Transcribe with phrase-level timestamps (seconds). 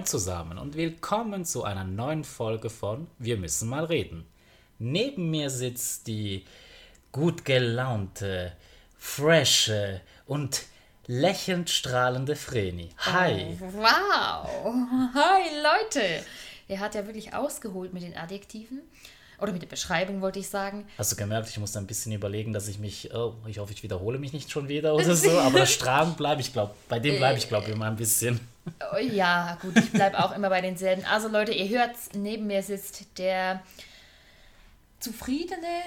[0.00, 4.24] Moin zusammen und willkommen zu einer neuen Folge von Wir müssen mal reden.
[4.78, 6.46] Neben mir sitzt die
[7.12, 8.54] gut gelaunte,
[8.96, 10.62] frische und
[11.06, 12.88] lächelnd strahlende Vreni.
[12.96, 13.58] Hi.
[13.60, 14.74] Oh, wow.
[15.12, 16.24] Hi Leute.
[16.66, 18.80] Er hat ja wirklich ausgeholt mit den Adjektiven.
[19.38, 20.86] Oder mit der Beschreibung wollte ich sagen.
[20.96, 23.82] Hast du gemerkt, ich musste ein bisschen überlegen, dass ich mich, oh, ich hoffe, ich
[23.82, 27.18] wiederhole mich nicht schon wieder oder so, aber das Strahlen bleibe ich, glaube bei dem
[27.18, 28.40] bleibe ich, glaube ich, immer ein bisschen.
[28.92, 31.04] Oh, ja, gut, ich bleibe auch immer bei denselben.
[31.04, 33.62] Also Leute, ihr hört, neben mir sitzt der
[34.98, 35.82] zufriedene,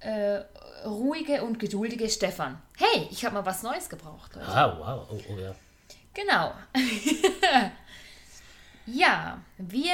[0.00, 0.42] äh,
[0.86, 2.60] ruhige und geduldige Stefan.
[2.76, 4.34] Hey, ich habe mal was Neues gebraucht.
[4.34, 4.48] Leute.
[4.48, 5.54] Ah, wow, oh, oh ja.
[6.14, 6.54] Genau.
[8.86, 9.92] ja, wir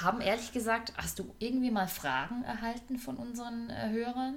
[0.00, 4.36] haben ehrlich gesagt, hast du irgendwie mal Fragen erhalten von unseren äh, Hörern?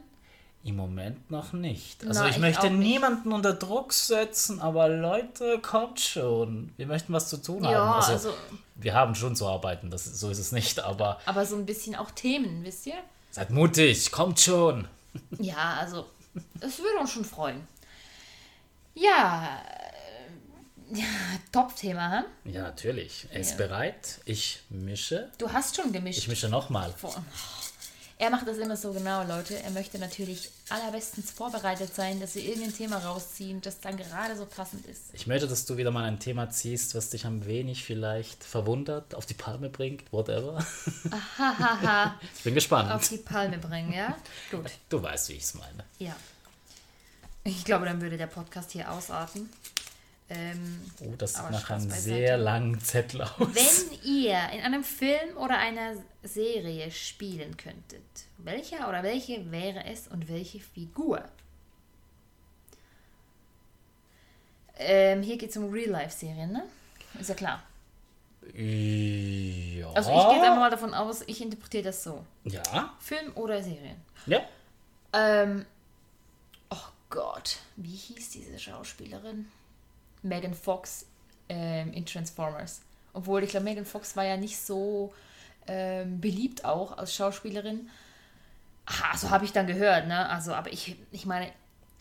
[0.64, 2.06] Im Moment noch nicht.
[2.06, 6.72] Also Na, ich ich möchte niemanden unter Druck setzen, aber Leute, kommt schon.
[6.78, 7.94] Wir möchten was zu tun Ja, haben.
[7.96, 8.34] Also, also-
[8.76, 11.96] wir haben schon zu arbeiten, das, so ist es nicht, aber Aber so ein bisschen
[11.96, 12.96] auch Themen, wisst ihr?
[13.32, 14.88] seid mutig, kommt schon.
[15.40, 16.06] Ja, also,
[16.60, 17.68] es würde uns schon freuen.
[18.94, 19.62] Ja,
[20.94, 21.06] äh, ja
[21.52, 22.52] Top-Thema, hm?
[22.54, 23.26] Ja, natürlich.
[23.32, 23.58] Er ist Ja.
[23.68, 24.20] bereit.
[24.26, 25.30] Ich mische.
[25.38, 26.20] Du hast schon gemischt.
[26.20, 26.94] Ich mische nochmal.
[28.22, 29.58] Er macht das immer so genau, Leute.
[29.64, 34.46] Er möchte natürlich allerbestens vorbereitet sein, dass wir irgendein Thema rausziehen, das dann gerade so
[34.46, 35.06] passend ist.
[35.14, 39.16] Ich möchte, dass du wieder mal ein Thema ziehst, was dich ein wenig vielleicht verwundert,
[39.16, 40.64] auf die Palme bringt, whatever.
[41.40, 42.92] Hahaha, Ich bin gespannt.
[42.92, 44.16] auf die Palme bringen, ja?
[44.52, 45.84] Gut, Du weißt, wie ich es meine.
[45.98, 46.16] ja.
[47.44, 49.50] Ich glaube, dann würde der Podcast hier ausarten.
[50.34, 53.32] Ähm, Oh, das sieht nach einem sehr langen Zettel aus.
[53.40, 58.02] Wenn ihr in einem Film oder einer Serie spielen könntet,
[58.38, 61.24] welcher oder welche wäre es und welche Figur?
[64.78, 66.64] Ähm, hier geht es um Real-Life-Serien, ne?
[67.20, 67.64] Ist ja klar.
[68.54, 69.92] Ja.
[69.94, 72.26] Also ich gehe einfach mal davon aus, ich interpretiere das so.
[72.46, 72.96] Ja.
[73.00, 73.98] Film oder Serien.
[74.26, 74.42] Ja.
[75.14, 75.66] Ähm,
[76.70, 76.78] oh
[77.10, 79.48] Gott, wie hieß diese Schauspielerin?
[80.24, 81.06] Megan Fox
[81.50, 82.82] ähm, in Transformers.
[83.14, 85.14] Obwohl, ich glaube, Megan Fox war ja nicht so
[85.68, 87.90] ähm, beliebt auch als Schauspielerin.
[88.86, 90.28] Aha, so habe ich dann gehört, ne?
[90.30, 91.52] Also, aber ich, ich meine,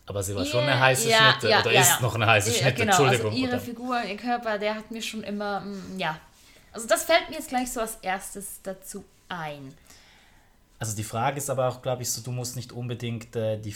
[0.07, 1.49] Aber sie war schon ihr- eine heiße ja, Schnitte.
[1.49, 2.73] ja, oder ja, ist noch eine heiße Schnitte.
[2.73, 3.31] Genau, Entschuldigung.
[3.31, 3.59] also ihre?
[3.59, 6.17] Figur, ihr Körper, der hat mir schon immer, mm, ja.
[6.73, 9.73] Also das fällt mir jetzt gleich so als erstes dazu ein.
[10.79, 13.73] Also die Frage ist aber auch, glaube ich, so, du musst nicht unbedingt äh, die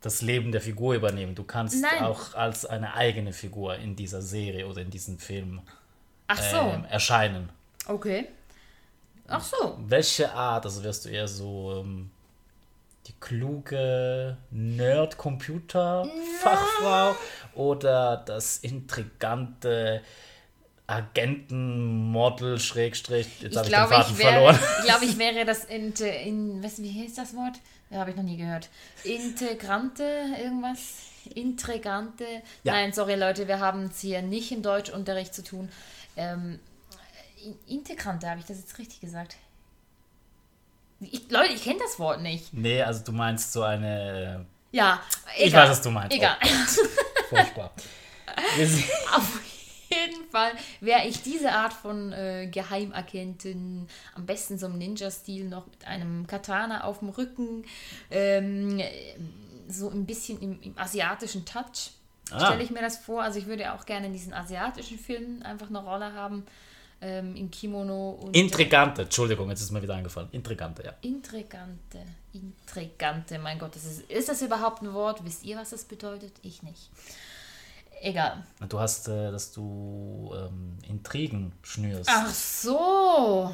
[0.00, 1.34] das Leben der Figur übernehmen.
[1.34, 2.04] Du kannst Nein.
[2.04, 5.60] auch als eine eigene Figur in dieser Serie oder in diesem Film
[6.28, 7.48] Ach so, ähm, erscheinen.
[7.86, 8.28] okay.
[9.30, 9.76] Ach so.
[9.86, 10.64] Welche Art?
[10.64, 12.10] Also wirst du eher so ähm,
[13.06, 17.14] die kluge Nerd-Computer-Fachfrau
[17.54, 20.00] oder das intrigante
[20.88, 24.58] Agentenmodel Schrägstrich, jetzt habe ich den Faden ich wäre, verloren.
[24.80, 27.56] ich glaube, ich wäre das in, in was, wie heißt das Wort?
[27.90, 28.68] Ja, habe ich noch nie gehört.
[29.04, 30.02] Integrante,
[30.42, 30.78] irgendwas?
[31.34, 32.24] Intrigante.
[32.64, 32.72] Ja.
[32.72, 35.68] Nein, sorry Leute, wir haben es hier nicht im Deutschunterricht zu tun.
[36.16, 36.58] Ähm,
[37.44, 39.36] in- Integrante, habe ich das jetzt richtig gesagt?
[41.00, 42.52] Ich, Leute, ich kenne das Wort nicht.
[42.52, 44.46] Nee, also du meinst so eine.
[44.72, 45.00] Ja,
[45.36, 45.46] egal.
[45.48, 46.16] Ich weiß, was du meinst.
[46.16, 46.36] Egal.
[46.42, 47.72] Oh, furchtbar.
[48.56, 48.84] Wir sind,
[50.30, 55.86] Fall wäre ich diese Art von äh, Geheimagentin, am besten so im Ninja-Stil noch mit
[55.86, 57.64] einem Katana auf dem Rücken,
[58.10, 58.80] ähm,
[59.68, 61.90] so ein bisschen im, im asiatischen Touch.
[62.30, 62.46] Ah.
[62.46, 63.22] Stelle ich mir das vor.
[63.22, 66.44] Also ich würde auch gerne in diesen asiatischen Filmen einfach eine Rolle haben,
[67.00, 68.10] ähm, im Kimono.
[68.10, 70.28] Und, Intrigante, Entschuldigung, jetzt ist mir wieder eingefallen.
[70.32, 70.94] Intrigante, ja.
[71.02, 72.00] Intrigante,
[72.32, 75.24] intrigante, mein Gott, das ist, ist das überhaupt ein Wort?
[75.24, 76.32] Wisst ihr, was das bedeutet?
[76.42, 76.90] Ich nicht.
[78.00, 78.44] Egal.
[78.68, 82.08] Du hast, äh, dass du ähm, Intrigen schnürst.
[82.12, 83.50] Ach so.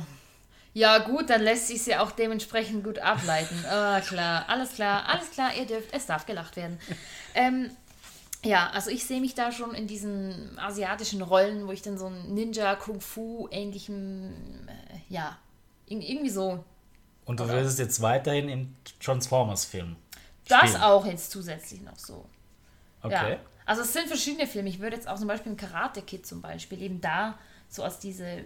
[0.75, 3.65] Ja gut, dann lässt sich ja auch dementsprechend gut ableiten.
[3.71, 6.79] Ah, klar, alles klar, alles klar, ihr dürft, es darf gelacht werden.
[7.35, 7.71] Ähm,
[8.45, 12.07] ja, also ich sehe mich da schon in diesen asiatischen Rollen, wo ich dann so
[12.09, 14.35] ein Ninja, Kung Fu ähnlichem,
[14.69, 15.39] äh, ja,
[15.89, 16.63] ir- irgendwie so.
[17.25, 19.97] Und du würdest jetzt weiterhin im Transformers-Film.
[20.49, 22.27] Das auch jetzt zusätzlich noch so.
[23.01, 23.33] Okay.
[23.33, 23.39] Ja.
[23.67, 24.69] Also es sind verschiedene Filme.
[24.69, 27.39] Ich würde jetzt auch zum Beispiel im Karate Kid zum Beispiel eben da
[27.69, 28.43] so als diese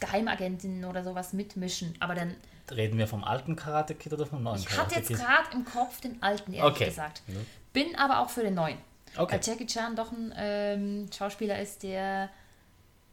[0.00, 1.94] Geheimagentin oder sowas mitmischen.
[2.00, 2.34] Aber dann,
[2.70, 5.18] Reden wir vom alten Karate Kid oder vom neuen ich Karate hatte jetzt Kid?
[5.18, 6.84] gerade im Kopf den alten, ehrlich Okay.
[6.86, 7.22] gesagt.
[7.26, 7.34] Ja.
[7.72, 8.78] Bin aber auch für den neuen.
[9.16, 9.34] Okay.
[9.34, 12.30] Weil Jackie Chan doch ein ähm, Schauspieler ist, der,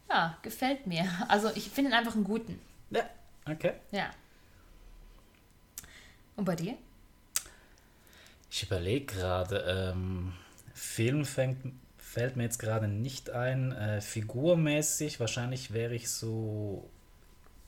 [0.09, 1.05] ja, gefällt mir.
[1.27, 2.59] Also ich finde ihn einfach einen guten.
[2.91, 3.01] Ja,
[3.49, 3.73] okay.
[3.91, 4.11] Ja.
[6.35, 6.75] Und bei dir?
[8.49, 10.33] Ich überlege gerade, ähm,
[10.79, 11.57] Film fängt,
[11.97, 13.73] fällt mir jetzt gerade nicht ein.
[13.73, 16.89] Äh, figurmäßig, wahrscheinlich wäre ich so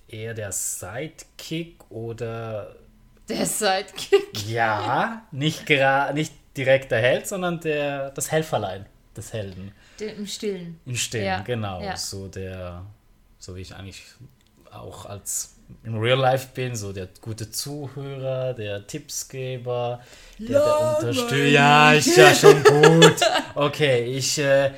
[0.07, 2.75] eher der Sidekick oder.
[3.27, 4.47] Der Sidekick.
[4.47, 5.69] Ja, nicht,
[6.13, 8.85] nicht direkt der Held, sondern der, das Helferlein
[9.15, 9.73] des Helden.
[9.99, 10.79] Im Stillen.
[10.85, 11.81] Im Stillen, Ja, genau.
[11.81, 11.97] ja.
[11.97, 12.85] So der,
[13.39, 14.03] so wie ich eigentlich
[14.73, 20.01] auch als im Real Life bin, so der gute Zuhörer, der Tippsgeber,
[20.37, 21.51] der, der unterstützt.
[21.51, 23.15] Ja, ist ja schon gut.
[23.55, 24.71] Okay, ich äh,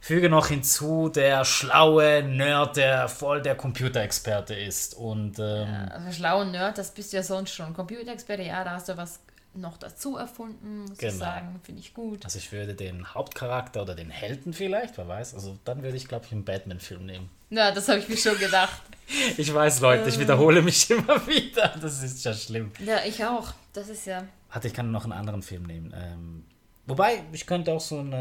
[0.00, 4.94] füge noch hinzu, der schlaue Nerd, der voll der Computerexperte ist.
[4.94, 7.74] Und ähm, Also schlauer Nerd, das bist du ja sonst schon.
[7.74, 9.20] Computerexperte, ja, da hast du was
[9.60, 11.12] noch dazu erfunden, muss ich Genau.
[11.18, 11.60] sagen.
[11.62, 12.24] Finde ich gut.
[12.24, 16.08] also ich würde den Hauptcharakter oder den Helden vielleicht, wer weiß, also dann würde ich
[16.08, 17.28] glaube ich einen Batman-Film nehmen.
[17.50, 18.82] Na, das habe ich mir schon gedacht.
[19.38, 20.08] Ich weiß, Leute, Äh.
[20.10, 21.74] ich wiederhole mich immer wieder.
[21.80, 22.70] Das ist ja schlimm.
[22.84, 23.54] Ja, ich auch.
[23.72, 24.22] Das ist ja.
[24.52, 25.94] Warte, ich kann noch einen anderen Film nehmen.
[25.96, 26.44] Ähm,
[26.86, 28.12] wobei, ich könnte auch so einen.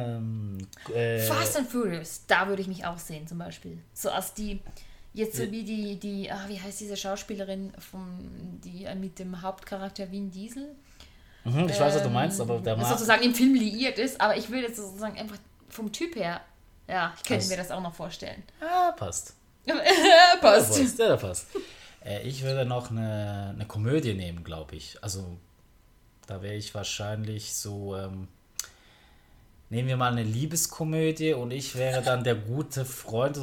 [0.90, 3.80] Ähm, äh, Fast and Furious, da würde ich mich auch sehen, zum Beispiel.
[3.94, 4.62] So als die,
[5.14, 9.42] jetzt so wie die, die, ah, wie heißt diese Schauspielerin, vom, die äh, mit dem
[9.42, 10.74] Hauptcharakter Vin Diesel?
[11.52, 14.36] Mhm, ich weiß, was du meinst, aber der Mar sozusagen im Film liiert ist, aber
[14.38, 15.38] ich würde jetzt sozusagen einfach
[15.70, 16.42] vom Typ her,
[16.88, 18.44] ja, ich könnte Das- mir das auch noch vorstellen.
[18.62, 19.34] Ah, passt.
[20.40, 20.72] Passt.
[20.80, 21.48] Passt, ja, passt.
[22.06, 24.98] Äh, ich würde noch eine, eine Komödie nehmen, glaube ich.
[25.02, 25.38] Also,
[26.26, 27.98] da wäre ich wahrscheinlich so.
[27.98, 28.30] Ähm,
[29.70, 33.38] nehmen wir mal eine Liebeskomödie und ich wäre dann der gute Freund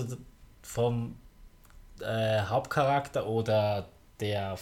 [0.62, 1.16] vom
[2.00, 3.86] äh, Hauptcharakter oder
[4.20, 4.56] der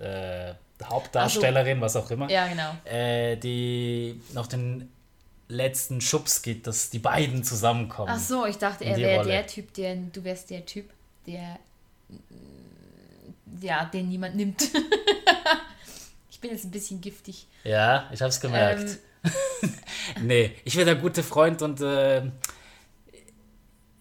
[0.00, 2.30] äh, Hauptdarstellerin, was auch immer.
[2.30, 2.74] Ja, genau.
[2.84, 4.88] äh, die noch den
[5.48, 8.10] letzten Schubs gibt, dass die beiden zusammenkommen.
[8.12, 10.90] Ach so, ich dachte, er wäre der Typ, der, du wärst der Typ,
[11.26, 11.58] der,
[12.08, 14.62] mm, ja, den niemand nimmt.
[16.30, 17.46] ich bin jetzt ein bisschen giftig.
[17.64, 18.98] Ja, ich hab's gemerkt.
[20.20, 22.22] nee, ich wäre der gute Freund und äh,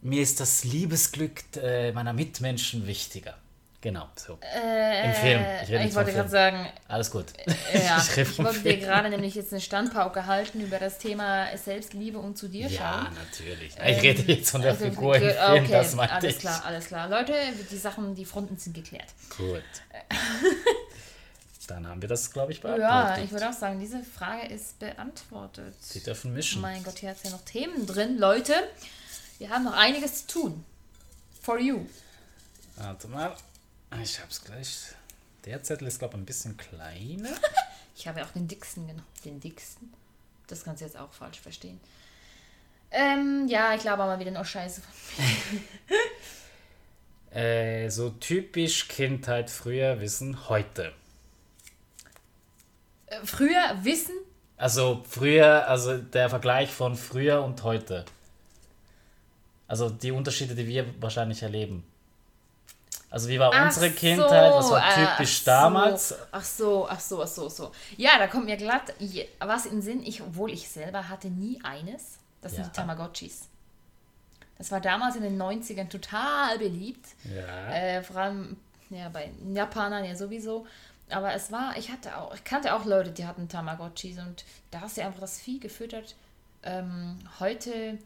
[0.02, 3.38] mir ist das Liebesglück äh, meiner Mitmenschen wichtiger.
[3.84, 4.38] Genau, so.
[4.42, 5.46] Äh, Im Film.
[5.64, 7.26] Ich ich wollte gerade sagen, Alles gut.
[7.74, 12.20] ja, Ich ich wollte dir gerade nämlich jetzt eine Standpauke halten über das Thema Selbstliebe
[12.20, 13.16] und zu dir Ja, schauen.
[13.16, 13.74] natürlich.
[13.76, 16.40] ich rede jetzt von der Also, Figur im ge- Film, okay, das meinte alles ich.
[16.40, 17.10] klar, alles klar.
[17.10, 17.34] Leute,
[17.72, 19.08] die Sachen, die Fronten sind geklärt.
[19.36, 19.64] Gut.
[21.68, 23.24] Dann haben wir das, glaube ich, Ja, beantwortet.
[23.26, 25.74] ich würde auch sagen, diese Frage ist beantwortet.
[25.80, 26.62] Sie dürfen mischen.
[26.62, 28.18] Mein Gott, hier hat ja noch Themen drin.
[28.18, 28.54] Leute,
[29.38, 30.66] wir haben noch einiges zu tun.
[31.42, 31.86] For you.
[32.76, 33.36] Warte mal.
[34.00, 34.94] Ich hab's gleich.
[35.46, 37.30] Der Zettel ist, glaube ich, ein bisschen kleiner.
[37.94, 39.06] Ich habe ja auch den dicksten genommen.
[39.26, 39.94] Den dicksten?
[40.48, 41.80] Das kannst du jetzt auch falsch verstehen.
[42.90, 44.82] Ähm, ja, ich glaube mal wieder noch Scheiße.
[47.32, 50.92] Äh, so typisch Kindheit früher, Wissen heute.
[53.06, 54.16] Äh, früher Wissen.
[54.58, 58.04] Also früher, also der Vergleich von früher und heute.
[59.68, 61.86] Also die Unterschiede, die wir wahrscheinlich erleben.
[63.12, 66.10] Also wie war Ach unsere so, Kindheit, was war äh, typisch ach damals?
[66.10, 67.72] So, ach so, ach so, ach so, so.
[67.98, 68.94] Ja, da kommt mir glatt
[69.40, 70.02] was in Sinn.
[70.02, 72.18] Ich, obwohl ich selber hatte nie eines.
[72.42, 72.68] Das sind Ja.
[72.70, 73.50] die Tamagotchis.
[74.58, 77.06] Das war damals in den 90ern total beliebt.
[77.26, 77.74] Ja.
[77.74, 78.58] Äh, vor allem
[78.90, 80.66] ja, bei Japanern ja sowieso.
[81.10, 84.82] Aber es war, ich hatte auch, ich kannte auch Leute, die hatten Tamagotchis und da
[84.82, 86.16] hast du einfach das Vieh gefüttert.
[86.64, 87.98] Ähm, heute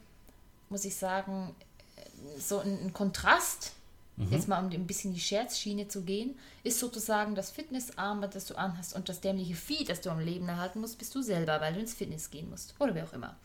[0.69, 1.55] muss ich sagen,
[1.97, 3.73] äh, so ein, ein Kontrast,
[4.17, 8.55] jetzt mal um ein bisschen die Scherzschiene zu gehen, ist sozusagen das Fitnessarmband, das du
[8.55, 11.73] anhast und das dämliche Vieh, das du am Leben erhalten musst, bist du selber, weil
[11.73, 12.75] du ins Fitness gehen musst.
[12.79, 13.35] Oder wie auch immer.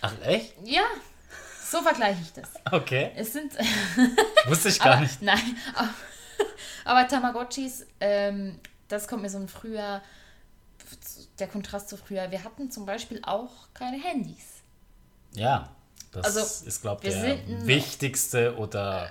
[0.00, 0.54] Ach echt?
[0.64, 0.84] Ja,
[1.68, 2.50] so vergleiche ich das.
[2.70, 3.10] Okay.
[3.16, 3.52] Es sind
[4.46, 5.20] Wusste ich gar aber, nicht.
[5.20, 5.88] Nein, aber,
[6.84, 10.00] aber Tamagotchis, ähm, das kommt mir so ein früher,
[11.38, 12.30] der Kontrast zu früher.
[12.30, 14.62] Wir hatten zum Beispiel auch keine Handys.
[15.32, 15.70] Ja.
[16.12, 19.10] Das Also, ist, glaube ich, der wichtigste oder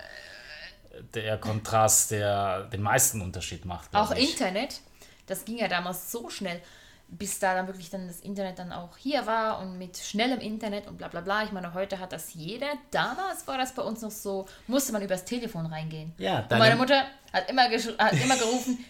[1.14, 3.94] der Kontrast, der den meisten Unterschied macht.
[3.96, 4.32] Auch ich.
[4.32, 4.82] Internet,
[5.28, 6.62] das ging ja damals so schnell,
[7.08, 10.88] bis da dann wirklich dann das Internet dann auch hier war und mit schnellem Internet
[10.88, 11.44] und bla bla bla.
[11.44, 12.68] Ich meine, heute hat das jeder.
[12.92, 16.14] Damals war das bei uns noch so, musste man übers Telefon reingehen.
[16.18, 18.84] Ja, und deine- meine Mutter hat immer, hat immer gerufen,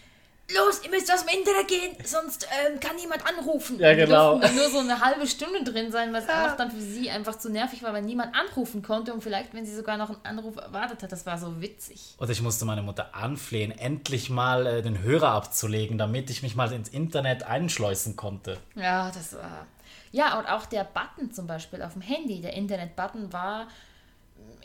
[0.52, 3.78] los, ihr müsst aus dem Internet gehen, sonst ähm, kann niemand anrufen.
[3.78, 4.30] Ja, Und genau.
[4.32, 7.10] durften dann nur so eine halbe Stunde drin sein, weil es einfach dann für sie
[7.10, 10.24] einfach zu nervig war, weil niemand anrufen konnte und vielleicht, wenn sie sogar noch einen
[10.24, 12.14] Anruf erwartet hat, das war so witzig.
[12.18, 16.54] Und ich musste meine Mutter anflehen, endlich mal äh, den Hörer abzulegen, damit ich mich
[16.56, 18.58] mal ins Internet einschleusen konnte.
[18.74, 19.66] Ja, das war.
[20.12, 23.66] Ja, und auch der Button zum Beispiel auf dem Handy, der Internet-Button war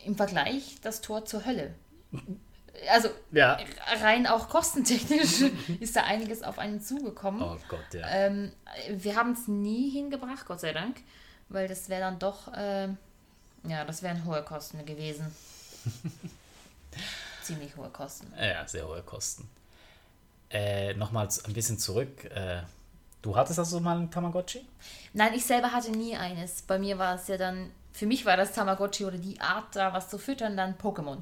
[0.05, 1.73] im Vergleich das Tor zur Hölle.
[2.91, 3.57] Also Ja.
[4.01, 5.41] rein auch kostentechnisch
[5.79, 7.41] ist da einiges auf einen zugekommen.
[7.41, 8.07] Oh Gott, ja.
[8.09, 8.51] Ähm,
[8.89, 10.97] wir haben es nie hingebracht, Gott sei Dank,
[11.49, 12.97] weil das wäre dann doch, ähm,
[13.67, 15.25] Ja, das wären hohe Kosten gewesen.
[17.43, 18.31] Ziemlich hohe Kosten.
[18.39, 19.49] Ja, sehr hohe Kosten.
[20.51, 22.25] Äh, Nochmals ein bisschen zurück.
[22.25, 22.61] Äh,
[23.21, 24.65] du hattest also mal einen Tamagotchi?
[25.13, 26.61] Nein, ich selber hatte nie eines.
[26.63, 29.93] Bei mir war es ja dann, für mich war das Tamagotchi oder die Art da,
[29.93, 31.17] was zu füttern, dann Pokémon.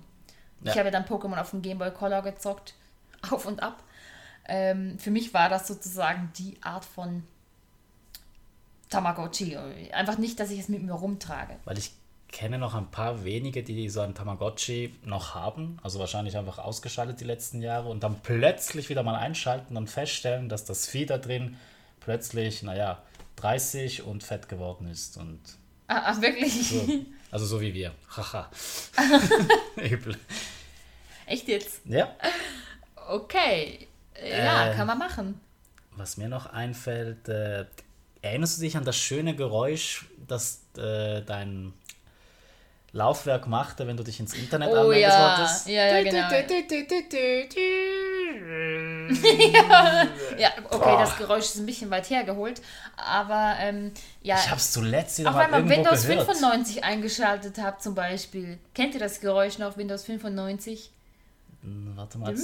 [0.62, 0.72] Ja.
[0.72, 2.74] Ich habe dann Pokémon auf dem Game Boy Color gezockt,
[3.30, 3.84] auf und ab.
[4.50, 7.24] Ähm, für mich war das sozusagen die Art von
[8.90, 9.58] Tamagotchi.
[9.92, 11.58] Einfach nicht, dass ich es mit mir rumtrage.
[11.66, 11.92] Weil ich
[12.30, 15.78] kenne noch ein paar wenige, die so ein Tamagotchi noch haben.
[15.84, 20.50] Also wahrscheinlich einfach ausgeschaltet die letzten Jahre und dann plötzlich wieder mal einschalten und feststellen,
[20.50, 21.58] dass das Vieh da drin
[22.00, 23.02] plötzlich, naja,
[23.38, 25.18] 30 und fett geworden ist.
[25.18, 25.40] Und
[25.88, 26.70] Ah, ach, wirklich?
[26.70, 26.88] so.
[27.32, 27.92] Also so wie wir.
[28.16, 28.50] Haha.
[29.76, 30.16] Übel.
[31.26, 31.82] Echt jetzt?
[31.86, 32.16] Ja.
[33.10, 33.88] Okay.
[34.30, 34.76] Ja, Äh.
[34.76, 35.40] kann man machen.
[35.92, 37.66] Was mir noch einfällt, äh,
[38.22, 41.74] erinnerst du dich an das schöne Geräusch, das äh, dein
[42.94, 46.30] Laufwerk machte, wenn du dich ins Internet Oh anmelden ja, ja, ja, genau.
[50.38, 51.00] Ja, okay, Boah.
[51.00, 52.62] das Geräusch ist ein bisschen weit hergeholt,
[52.96, 56.28] aber ähm, ja, Ich hab's zuletzt wieder auch wenn man Windows gehört.
[56.28, 58.60] 95 eingeschaltet hat zum Beispiel.
[58.74, 60.92] Kennt ihr das Geräusch noch, Windows 95?
[61.62, 62.36] Hm, Warte mal.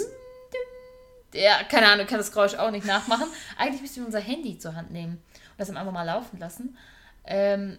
[1.33, 3.27] Ja, keine Ahnung, kann das Geräusch auch nicht nachmachen.
[3.57, 6.77] Eigentlich müssten wir unser Handy zur Hand nehmen und das einfach mal laufen lassen.
[7.25, 7.77] Ähm,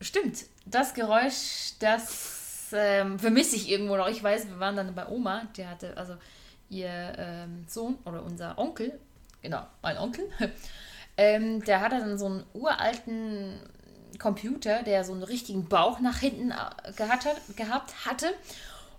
[0.00, 4.08] stimmt, das Geräusch, das ähm, vermisse ich irgendwo noch.
[4.08, 6.14] Ich weiß, wir waren dann bei Oma, der hatte, also
[6.72, 8.98] ihr ähm, Sohn oder unser Onkel,
[9.42, 10.24] genau, mein Onkel,
[11.16, 13.60] ähm, der hatte dann so einen uralten
[14.18, 18.32] Computer, der so einen richtigen Bauch nach hinten äh, gehabt, hat, gehabt hatte.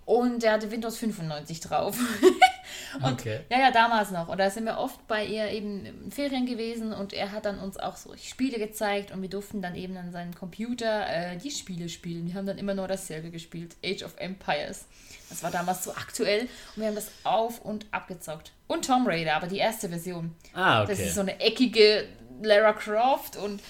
[0.06, 1.96] Und der hatte Windows 95 drauf.
[3.02, 3.40] Und Okay.
[3.50, 4.28] ja, ja, damals noch.
[4.28, 7.58] Und da sind wir oft bei ihr eben in Ferien gewesen und er hat dann
[7.58, 11.50] uns auch so Spiele gezeigt und wir durften dann eben an seinem Computer äh, die
[11.50, 12.26] Spiele spielen.
[12.26, 13.76] Wir haben dann immer nur dasselbe gespielt.
[13.84, 14.84] Age of Empires.
[15.28, 18.52] Das war damals so aktuell und wir haben das auf und abgezockt.
[18.66, 20.34] Und Tomb Raider, aber die erste Version.
[20.52, 20.90] Ah, okay.
[20.92, 22.06] Das ist so eine eckige
[22.42, 23.60] Lara Croft und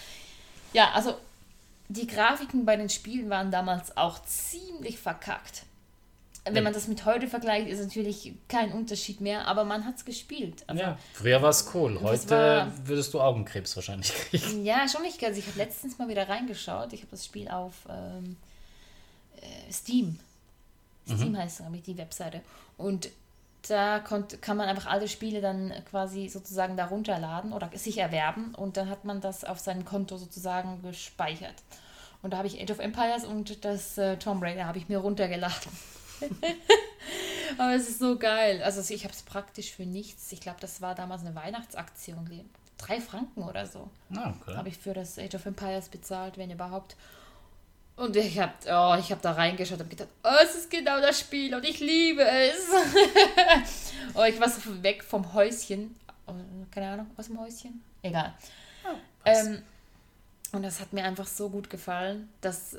[0.73, 1.15] ja, also
[1.89, 5.63] die Grafiken bei den Spielen waren damals auch ziemlich verkackt.
[6.51, 10.05] Wenn man das mit heute vergleicht, ist natürlich kein Unterschied mehr, aber man hat es
[10.05, 10.63] gespielt.
[10.67, 11.99] Also, ja, früher war es cool.
[12.03, 14.65] Heute war- würdest du Augenkrebs wahrscheinlich kriegen.
[14.65, 15.39] ja, schon nicht ganz.
[15.39, 16.93] Ich habe letztens mal wieder reingeschaut.
[16.93, 18.37] Ich habe das Spiel auf ähm,
[19.41, 20.19] äh, Steam.
[21.07, 22.41] Steam heißt, glaube ich, die Webseite.
[22.79, 23.09] Und
[23.69, 28.55] da konnt, kann man einfach alte Spiele dann quasi sozusagen da runterladen oder sich erwerben
[28.55, 31.55] und dann hat man das auf seinem Konto sozusagen gespeichert.
[32.23, 34.99] Und da habe ich Age of Empires und das äh, Tomb Raider habe ich mir
[34.99, 35.73] runtergeladen.
[37.59, 38.63] Aber es ist so geil.
[38.63, 40.33] Also ich habe es praktisch für nichts.
[40.33, 42.49] Ich glaube, das war damals eine Weihnachtsaktion.
[42.79, 44.57] Drei Franken oder so Ah, okay.
[44.57, 46.97] habe ich für das Age of Empires bezahlt, wenn überhaupt.
[47.97, 51.21] Und ich habe oh, ich hab da reingeschaut und gedacht, oh, es ist genau das
[51.21, 52.69] Spiel und ich liebe es.
[54.15, 55.95] oh, ich war so weg vom Häuschen.
[56.27, 56.33] Oh,
[56.73, 57.83] keine Ahnung, aus dem Häuschen?
[58.03, 58.35] Egal.
[59.25, 59.47] was?
[59.47, 59.63] Ähm,
[60.53, 62.77] und das hat mir einfach so gut gefallen, dass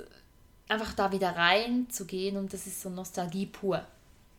[0.69, 3.81] einfach da wieder reinzugehen und das ist so Nostalgie pur.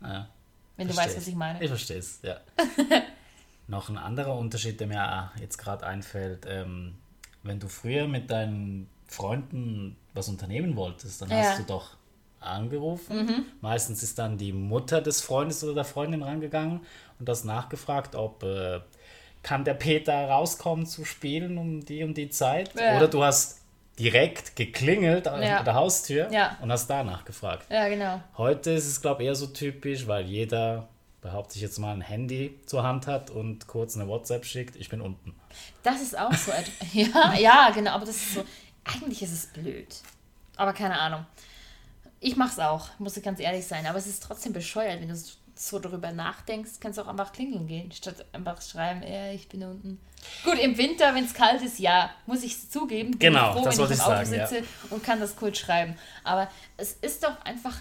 [0.02, 0.28] Ja,
[0.76, 1.62] Wenn du weißt, was ich meine.
[1.62, 2.40] Ich verstehe es, ja.
[3.68, 6.94] Noch ein anderer Unterschied, der mir jetzt gerade einfällt, ähm,
[7.42, 11.36] wenn du früher mit deinen Freunden was unternehmen wolltest, dann Ja.
[11.36, 11.40] Mhm.
[11.44, 11.96] hast du doch
[12.40, 13.46] angerufen.
[13.60, 16.80] Meistens ist dann die Mutter des Freundes oder der Freundin rangegangen
[17.18, 18.80] und das nachgefragt, ob äh,
[19.42, 22.74] kann der Peter rauskommen zu spielen um die um die Zeit.
[22.78, 22.96] Ja.
[22.96, 23.62] Oder du hast
[23.98, 25.62] direkt geklingelt an Ja.
[25.62, 26.56] der Haustür Ja.
[26.60, 27.66] und hast danach gefragt.
[27.70, 28.20] Ja, genau.
[28.36, 30.88] Heute ist es, glaube ich, eher so typisch, weil jeder,
[31.22, 34.88] behaupte ich jetzt mal, ein Handy zur Hand hat und kurz eine WhatsApp schickt, ich
[34.88, 35.34] bin unten.
[35.82, 36.52] Das ist auch so.
[36.92, 38.44] Ja, ja, genau, aber das ist so.
[38.84, 39.94] Eigentlich ist es blöd.
[40.56, 41.26] Aber keine Ahnung.
[42.20, 43.86] Ich mach's auch, muss ich ganz ehrlich sein.
[43.86, 45.16] Aber es ist trotzdem bescheuert, wenn du
[45.58, 49.62] so darüber nachdenkst, kannst du auch einfach klingeln gehen, statt einfach schreiben, ja, ich bin
[49.64, 50.00] unten.
[50.44, 53.12] Gut, im Winter, wenn es kalt ist, ja, muss ich zugeben.
[53.12, 54.46] Bin Genau, ich froh, das wenn ich im Auto sagen, ja.
[54.46, 55.96] sitze und kann das kurz schreiben.
[56.24, 57.76] Aber es ist doch einfach.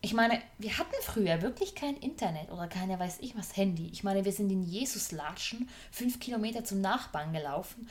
[0.00, 3.88] Ich meine, wir hatten früher wirklich kein Internet oder keine weiß ich was Handy.
[3.90, 7.88] Ich meine, wir sind in Jesus-Latschen fünf Kilometer zum Nachbarn gelaufen,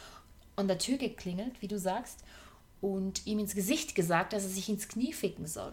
[0.55, 2.19] an der Tür geklingelt, wie du sagst,
[2.81, 5.71] und ihm ins Gesicht gesagt, dass er sich ins Knie ficken soll.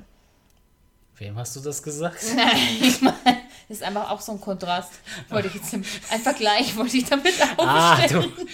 [1.21, 2.23] Wem hast du das gesagt?
[2.81, 3.40] ich meine,
[3.71, 4.91] das ist einfach auch so ein Kontrast.
[5.31, 8.33] Wollte ich jetzt, im- ein Vergleich wollte ich damit ah, aufstellen.
[8.37, 8.47] du.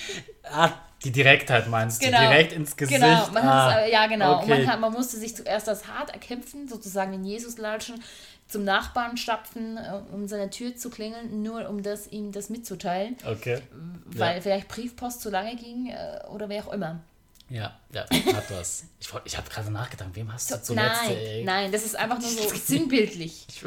[0.53, 0.71] Ah,
[1.05, 2.19] die Direktheit meinst Genau.
[2.21, 2.29] du?
[2.29, 3.01] Direkt ins Gesicht.
[3.01, 4.39] Genau, man ah, es, ja genau.
[4.43, 4.49] Okay.
[4.49, 8.03] man, hat, man musste sich zuerst das hart erkämpfen, sozusagen in Jesus latschen,
[8.49, 13.17] zum Nachbarn stapfen, äh, um seine Tür zu klingeln, nur um das, ihm das mitzuteilen,
[13.27, 13.59] okay.
[14.07, 14.41] weil Ja.
[14.43, 17.01] vielleicht Briefpost zu lange ging äh, oder wer auch immer.
[17.49, 18.85] Ja, ja, hat was.
[19.01, 21.03] Ich, wollt- ich habe gerade nachgedacht, wem hast du zuletzt...
[21.05, 23.47] Nein, nein, das ist einfach nur so sinnbildlich.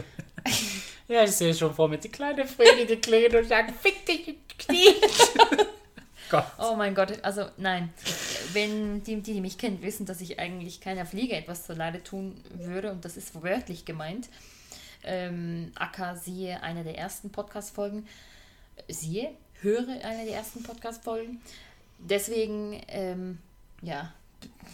[1.07, 4.25] Ja, ich sehe schon vor mir die kleine Fredi, die klingelt und sagt, fick dich
[4.25, 4.93] die Knie.
[6.29, 6.45] Gott.
[6.59, 7.91] Oh mein Gott, also nein.
[8.53, 12.03] Wenn die, die, die mich kennen, wissen, dass ich eigentlich keiner Fliege etwas zu Leide
[12.03, 14.29] tun würde und das ist wörtlich gemeint.
[15.03, 18.07] Ähm, Akka, siehe eine der ersten Podcast-Folgen.
[18.87, 19.31] Siehe,
[19.61, 21.41] höre eine der ersten Podcast-Folgen.
[21.97, 23.39] Deswegen, ähm,
[23.81, 24.13] ja,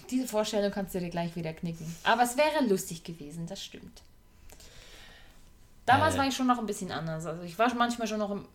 [0.09, 1.93] diese Vorstellung kannst du dir gleich wieder knicken.
[2.03, 4.01] Aber es wäre lustig gewesen, das stimmt.
[5.85, 6.17] Damals Äh.
[6.19, 7.25] war ich schon noch ein bisschen anders.
[7.25, 8.47] Also ich war manchmal schon noch im,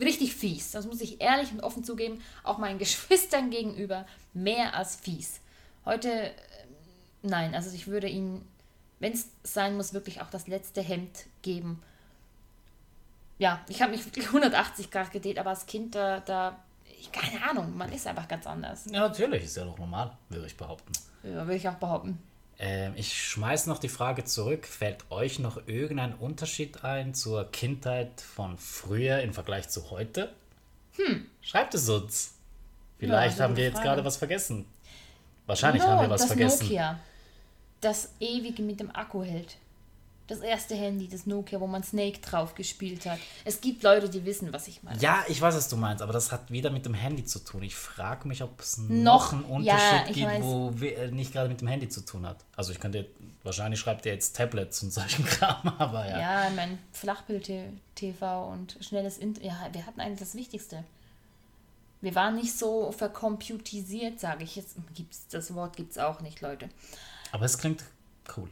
[0.00, 0.70] richtig fies.
[0.72, 2.22] Das muss ich ehrlich und offen zugeben.
[2.42, 5.40] Auch meinen Geschwistern gegenüber mehr als fies.
[5.84, 6.32] Heute, äh,
[7.22, 8.46] nein, also ich würde ihnen,
[8.98, 11.82] wenn es sein muss, wirklich auch das letzte Hemd geben.
[13.38, 16.62] Ja, ich habe mich wirklich 180 Grad gedreht, aber als Kind da, da,
[17.12, 18.84] keine Ahnung, man ist einfach ganz anders.
[18.90, 20.92] Ja, natürlich, ist ja doch normal, würde ich behaupten.
[21.22, 22.18] Ja, würde ich auch behaupten.
[22.58, 24.66] Ähm, ich schmeiß noch die Frage zurück.
[24.66, 30.32] Fällt euch noch irgendein Unterschied ein zur Kindheit von früher im Vergleich zu heute?
[30.96, 31.26] Hm.
[31.42, 32.34] Schreibt es uns.
[32.98, 33.88] Vielleicht also haben wir jetzt Frage.
[33.88, 34.64] gerade was vergessen.
[35.46, 36.64] Wahrscheinlich No, haben wir was das vergessen.
[36.64, 36.98] Nokia,
[37.80, 39.56] das ewig mit dem Akku hält.
[40.28, 43.18] Das erste Handy, das Nokia, wo man Snake drauf gespielt hat.
[43.44, 44.98] Es gibt Leute, die wissen, was ich meine.
[45.00, 47.62] Ja, ich weiß, was du meinst, aber das hat wieder mit dem Handy zu tun.
[47.62, 50.42] Ich frage mich, ob es noch, Noch- einen ja, Unterschied ich gibt, weiß.
[50.42, 52.38] wo äh, nicht gerade mit dem Handy zu tun hat.
[52.56, 53.08] Also ich könnte,
[53.44, 56.18] wahrscheinlich schreibt ihr jetzt Tablets und solchen Kram, aber ja.
[56.18, 59.48] Ja, ich mein Flachbild-TV und schnelles Internet.
[59.52, 60.82] Ja, wir hatten eigentlich das Wichtigste.
[62.00, 64.76] Wir waren nicht so vercomputisiert, sage ich jetzt.
[64.94, 66.68] Gibt's, das Wort gibt es auch nicht, Leute.
[67.32, 67.84] Aber es klingt
[68.36, 68.48] cool.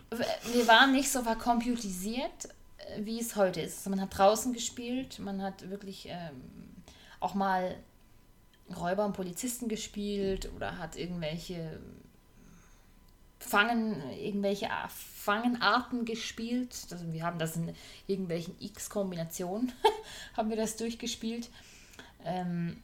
[0.52, 3.78] Wir waren nicht so vercomputisiert, äh, wie es heute ist.
[3.78, 6.42] Also man hat draußen gespielt, man hat wirklich ähm,
[7.20, 7.76] auch mal
[8.74, 11.80] Räuber und Polizisten gespielt oder hat irgendwelche
[13.38, 16.74] Fangen, irgendwelche Fangenarten gespielt.
[16.90, 17.74] Also wir haben das in
[18.06, 19.72] irgendwelchen X-Kombinationen,
[20.36, 21.50] haben wir das durchgespielt.
[22.24, 22.82] Ähm,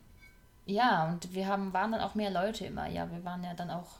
[0.67, 2.87] ja, und wir haben, waren dann auch mehr Leute immer.
[2.89, 4.00] Ja, wir waren ja dann auch,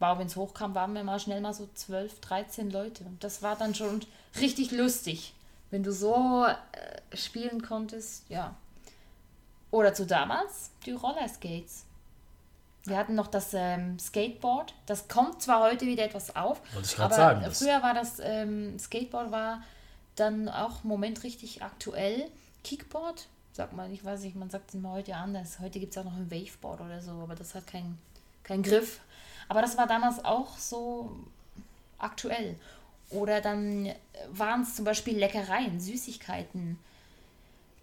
[0.00, 3.04] wow, wenn es hochkam, waren wir mal schnell mal so 12, 13 Leute.
[3.04, 4.00] Und das war dann schon
[4.40, 5.34] richtig lustig,
[5.70, 8.56] wenn du so äh, spielen konntest, ja.
[9.70, 11.84] Oder zu damals die Rollerskates.
[12.84, 14.74] Wir hatten noch das ähm, Skateboard.
[14.86, 19.30] Das kommt zwar heute wieder etwas auf, ich aber sagen, früher war das ähm, Skateboard
[19.30, 19.62] war
[20.16, 22.28] dann auch im Moment richtig aktuell.
[22.64, 25.60] Kickboard, sagt man, ich weiß nicht, man sagt es immer heute anders.
[25.60, 27.98] Heute gibt es auch noch ein Waveboard oder so, aber das hat keinen
[28.42, 29.00] keinen Griff.
[29.50, 31.10] Aber das war damals auch so
[31.98, 32.54] aktuell.
[33.10, 33.92] Oder dann
[34.30, 36.78] waren es zum Beispiel Leckereien, Süßigkeiten,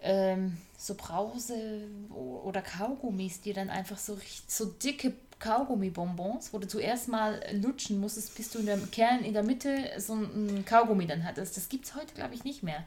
[0.00, 7.08] ähm, so Brause oder Kaugummis, die dann einfach so, so dicke Kaugummibonbons, wo du zuerst
[7.08, 11.22] mal lutschen musstest, bis du in dem Kern in der Mitte so ein Kaugummi dann
[11.22, 11.58] hattest.
[11.58, 12.82] Das gibt es heute, glaube ich, nicht mehr.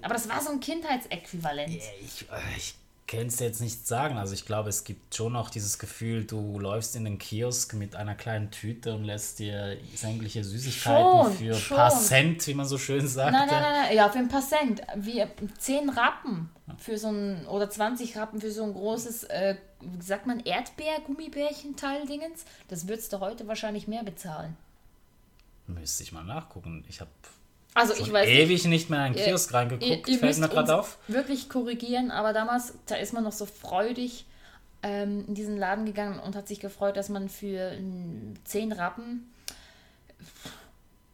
[0.00, 1.74] Aber das war so ein Kindheitsäquivalent.
[1.74, 2.76] Ich, äh, ich
[3.06, 4.16] kann es jetzt nicht sagen.
[4.16, 7.94] Also ich glaube, es gibt schon noch dieses Gefühl, du läufst in den Kiosk mit
[7.94, 11.76] einer kleinen Tüte und lässt dir sämtliche Süßigkeiten Schon, für schon.
[11.76, 13.32] paar Cent, wie man so schön sagt.
[13.32, 14.80] Nein, nein, nein, nein, ja, für ein paar Cent.
[14.96, 15.22] Wie
[15.58, 20.26] 10 Rappen für so ein, oder 20 Rappen für so ein großes, äh, wie sagt
[20.26, 22.44] man, Erdbeer-Gummibärchen-Teil-Dingens.
[22.68, 24.56] Das würdest du heute wahrscheinlich mehr bezahlen.
[25.66, 26.84] Müsste ich mal nachgucken.
[26.88, 27.10] Ich habe
[27.74, 30.08] Also schon ich weiß ewig nicht mehr in einen Kiosk Ihr, reingeguckt.
[30.08, 30.98] ihr Fällt müsst mir gerade auf.
[31.08, 34.26] wirklich korrigieren, aber damals, da ist man noch so freudig
[34.82, 39.32] ähm, in diesen Laden gegangen und hat sich gefreut, dass man für mm, 10 Rappen,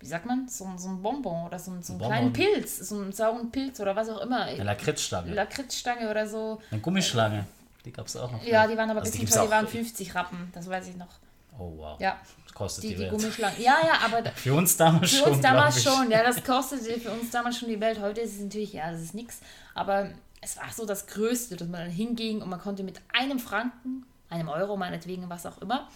[0.00, 2.08] wie sagt man, so, so ein Bonbon oder so, so einen Bonbon.
[2.08, 5.32] kleinen Pilz, so einen sauren Pilz oder was auch immer, Eine Lakritzstange.
[5.34, 6.60] Lakritzstange oder so.
[6.70, 7.44] Eine Gummischlange.
[7.84, 8.42] Die gab es auch noch.
[8.44, 10.96] Ja, die waren aber Also bisschen teuer, die auch- waren 50 Rappen, das weiß ich
[10.96, 11.08] noch.
[11.56, 12.00] Oh wow.
[12.00, 13.11] Ja, Das kostet die, die, die Welt.
[13.12, 13.61] Gummischlangen.
[13.61, 15.32] Ja, ja, aber Für uns damals Für schon.
[15.32, 18.00] uns damals schon, ja, das kostete für uns damals schon die Welt.
[18.00, 19.40] Heute ist es natürlich, ja, das ist nichts.
[19.74, 23.38] Aber es war so das Größte, dass man dann hinging und man konnte mit einem
[23.38, 25.88] Franken, einem Euro meinetwegen, was auch immer,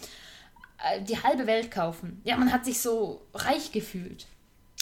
[0.85, 2.21] äh, die halbe Welt kaufen.
[2.25, 4.27] Ja, man hat sich so reich gefühlt.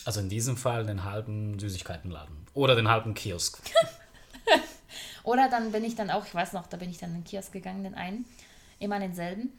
[0.07, 2.47] Also in diesem Fall den halben Süßigkeitenladen.
[2.55, 3.61] Oder den halben Kiosk.
[5.23, 7.25] Oder dann bin ich dann auch, ich weiß noch, da bin ich dann in den
[7.25, 8.25] Kiosk gegangen, den einen,
[8.79, 9.51] immer denselben.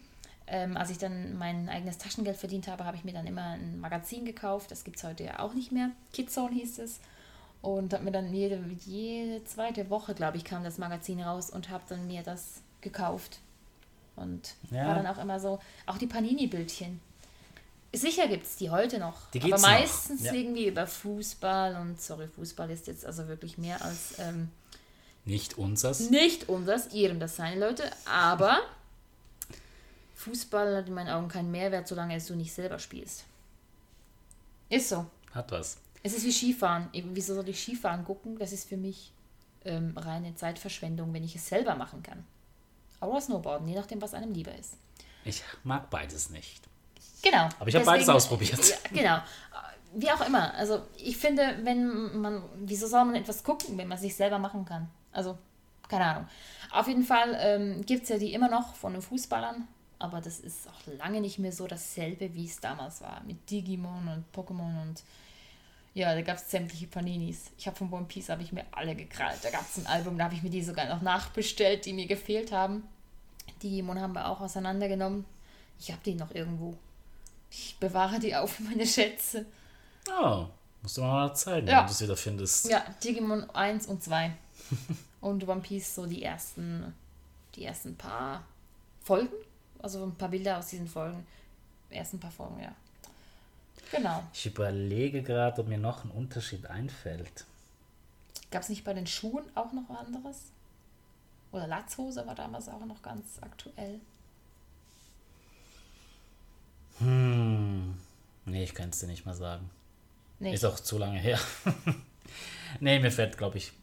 [0.54, 3.80] Ähm, als ich dann mein eigenes Taschengeld verdient habe, habe ich mir dann immer ein
[3.80, 4.70] Magazin gekauft.
[4.70, 5.92] Das gibt es heute ja auch nicht mehr.
[6.12, 7.00] Kidzone hieß es.
[7.62, 11.70] Und habe mir dann jede, jede zweite Woche, glaube ich, kam das Magazin raus und
[11.70, 13.40] habe dann mir das gekauft.
[14.18, 14.88] Und Ja.
[14.88, 17.00] war dann auch immer so, auch die Panini-Bildchen.
[17.94, 19.30] Sicher gibt es die heute noch.
[19.32, 20.34] Die aber gibt's noch, meistens ja.
[20.34, 24.50] irgendwie über Fußball und sorry, Fußball ist jetzt also wirklich mehr als ähm,
[25.24, 26.10] Nicht unseres.
[26.10, 28.60] nicht unseres, ihrem das sein, Leute, aber
[30.22, 33.26] Fußball hat in meinen Augen keinen Mehrwert, solange es du nicht selber spielst.
[34.70, 35.06] Ist so.
[35.34, 35.78] Hat was.
[36.04, 36.90] Es ist wie Skifahren.
[36.94, 38.38] Wieso soll ich Skifahren gucken?
[38.40, 39.12] Das ist für mich
[39.66, 42.26] ähm, reine Zeitverschwendung, wenn ich es selber machen kann.
[43.02, 44.78] Oder Snowboarden, je nachdem, was einem lieber ist.
[45.26, 46.62] Ich mag beides nicht.
[47.22, 47.50] Genau.
[47.60, 48.70] Aber ich habe beides ausprobiert.
[48.70, 49.20] Ja, genau.
[49.94, 50.54] Wie auch immer.
[50.54, 54.40] Also ich finde, wenn man, wieso soll man etwas gucken, wenn man es sich selber
[54.40, 54.90] machen kann?
[55.12, 55.38] Also,
[55.88, 56.28] keine Ahnung.
[56.72, 59.68] Auf jeden Fall ähm, gibt es ja die immer noch von den Fußballern,
[60.02, 63.22] aber das ist auch lange nicht mehr so dasselbe, wie es damals war.
[63.26, 65.04] Mit Digimon und Pokémon und
[65.94, 67.52] ja, da gab es sämtliche Paninis.
[67.58, 69.40] Ich habe von One Piece habe ich mir alle gekrallt.
[69.44, 72.08] Da gab es ein Album, da habe ich mir die sogar noch nachbestellt, die mir
[72.08, 72.84] gefehlt haben.
[73.62, 75.26] Digimon haben wir auch auseinandergenommen.
[75.80, 76.76] Ich habe die noch irgendwo.
[77.50, 79.46] Ich bewahre die auf meine Schätze.
[80.10, 80.46] Oh,
[80.82, 81.80] musst du mal zeigen, Ja.
[81.80, 82.70] wenn du es wieder findest.
[82.70, 84.32] Ja, Digimon 1 und 2.
[85.22, 86.94] und One Piece so die ersten,
[87.56, 88.44] die ersten paar
[89.04, 89.28] Folgen.
[89.82, 91.26] Also ein paar Bilder aus diesen Folgen.
[91.90, 92.74] Ersten paar Folgen, ja.
[93.92, 94.24] Genau.
[94.34, 97.46] Ich überlege gerade, ob mir noch ein Unterschied einfällt.
[98.52, 100.52] Gab es nicht bei den Schuhen auch noch anderes?
[101.52, 104.00] Oder Latzhose war damals auch noch ganz aktuell.
[107.00, 107.98] Hm.
[108.46, 109.70] Nee, ich kann es dir nicht mal sagen.
[110.40, 110.54] Nee.
[110.54, 111.40] Ist auch zu lange her.
[112.80, 113.74] nee, mir fällt, glaube ich,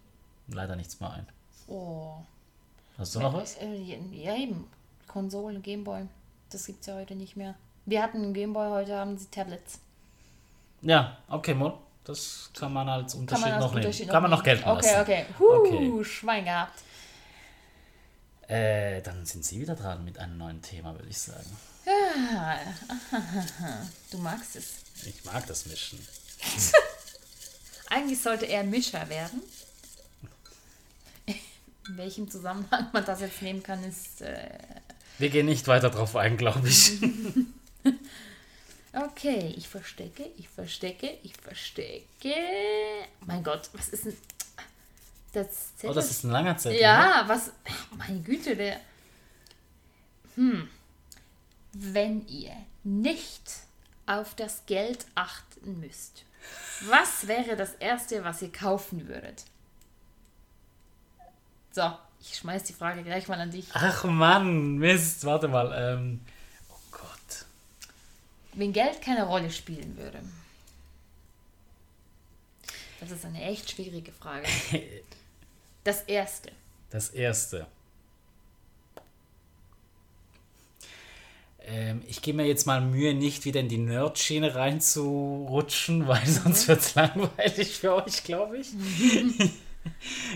[0.49, 1.27] leider nichts mehr ein.
[1.67, 2.17] Oh.
[2.97, 3.57] Hast du noch was?
[3.57, 4.67] Äh, Ja, eben.
[5.09, 6.07] Konsolen, Gameboy.
[6.51, 7.55] Das gibt es ja heute nicht mehr.
[7.87, 9.81] Wir hatten einen Gameboy, heute haben sie Tablets.
[10.83, 11.79] Ja, okay, Mo.
[12.05, 14.12] Das kann man als Unterschied man als noch Unterschied nehmen.
[14.12, 14.57] Kann man noch nehmen.
[14.62, 15.01] gelten Okay, lassen.
[15.03, 15.27] okay.
[15.38, 16.05] Huh, Okay.
[16.05, 16.81] Schwein gehabt.
[18.47, 21.51] Äh, dann sind Sie wieder dran mit einem neuen Thema, würde ich sagen.
[24.11, 24.77] Du magst es.
[25.07, 25.99] Ich mag das Mischen.
[27.90, 29.42] Eigentlich sollte er Mischer werden.
[31.27, 34.23] In welchem Zusammenhang man das jetzt nehmen kann, ist.
[34.23, 34.59] Äh,
[35.19, 36.93] Wir gehen nicht weiter drauf ein, glaube ich.
[38.93, 42.35] okay, ich verstecke, ich verstecke, ich verstecke.
[43.27, 44.17] Mein Gott, was ist denn.
[45.33, 46.79] Das oh, das ist ein langer Zettel.
[46.79, 46.83] ne?
[46.83, 47.53] Ja, was.
[47.97, 48.81] Meine Güte, der.
[50.37, 50.69] Hm.
[51.73, 52.53] Wenn ihr
[52.85, 53.43] nicht
[54.07, 56.25] auf das Geld achten müsst,
[56.83, 59.45] was wäre das Erste, was ihr kaufen würdet?
[61.73, 63.67] So, ich schmeiß die Frage gleich mal an dich.
[63.73, 65.73] Ach Mann, Mist, warte mal.
[65.77, 66.21] Ähm,
[66.71, 67.47] oh Gott.
[68.55, 70.21] Wenn Geld keine Rolle spielen würde.
[73.01, 74.47] Das ist eine echt schwierige Frage.
[75.85, 76.53] Das Erste.
[76.91, 77.67] Das erste.
[81.63, 86.69] Ähm, ich gebe mir jetzt mal Mühe, nicht wieder in die Nerd-Schiene reinzurutschen, weil sonst
[86.69, 88.69] wird es langweilig für euch, glaube ich.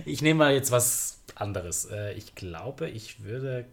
[0.04, 1.86] ich nehme mal jetzt was anderes.
[1.86, 3.66] Äh, ich glaube, ich würde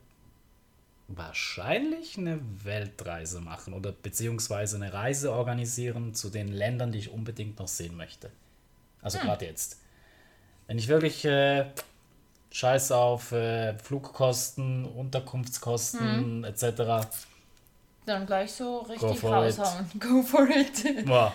[1.08, 7.60] wahrscheinlich eine Weltreise machen oder beziehungsweise eine Reise organisieren zu den Ländern, die ich unbedingt
[7.60, 8.30] noch sehen möchte.
[9.02, 9.80] Also gerade jetzt.
[10.68, 11.66] Wenn ich wirklich äh,
[12.52, 17.08] Scheiß auf äh, Flugkosten, Unterkunftskosten etc.
[18.06, 19.90] Dann gleich so richtig raushauen.
[20.00, 21.06] Go for it.
[21.06, 21.34] Boah,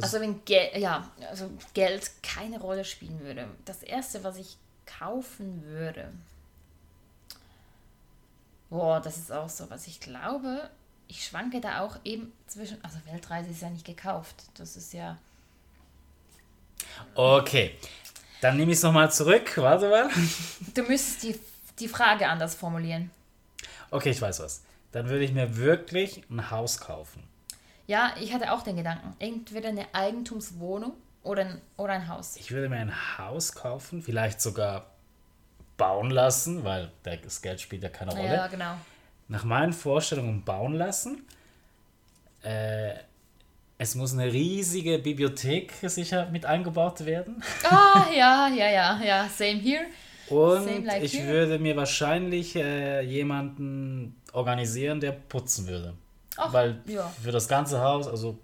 [0.00, 3.46] Also wenn Geld, ja, also Geld keine Rolle spielen würde.
[3.64, 6.12] Das erste, was ich kaufen würde.
[8.70, 10.68] Boah, das ist auch so, was ich glaube.
[11.06, 12.82] Ich schwanke da auch eben zwischen.
[12.82, 14.34] Also Weltreise ist ja nicht gekauft.
[14.56, 15.16] Das ist ja.
[17.14, 17.76] Okay.
[18.40, 19.56] Dann nehme ich es nochmal zurück.
[19.56, 20.10] Warte mal.
[20.74, 21.38] Du müsstest die,
[21.78, 23.10] die Frage anders formulieren.
[23.90, 24.62] Okay, ich weiß was.
[24.92, 27.22] Dann würde ich mir wirklich ein Haus kaufen.
[27.86, 29.14] Ja, ich hatte auch den Gedanken.
[29.18, 30.92] Entweder eine Eigentumswohnung
[31.22, 32.36] oder ein, oder ein Haus.
[32.36, 34.86] Ich würde mir ein Haus kaufen, vielleicht sogar
[35.76, 38.34] bauen lassen, weil das Geld spielt ja keine Rolle.
[38.34, 38.76] Ja, genau.
[39.28, 41.26] Nach meinen Vorstellungen bauen lassen.
[42.42, 42.94] Äh,
[43.76, 47.42] es muss eine riesige Bibliothek sicher mit eingebaut werden.
[47.64, 49.28] Ah, ja, ja, ja, ja.
[49.28, 49.84] Same here.
[50.28, 51.26] Und Same like ich here.
[51.26, 55.94] würde mir wahrscheinlich äh, jemanden organisieren, der putzen würde.
[56.36, 57.06] Ach, Weil ja.
[57.22, 58.38] für das ganze Haus, also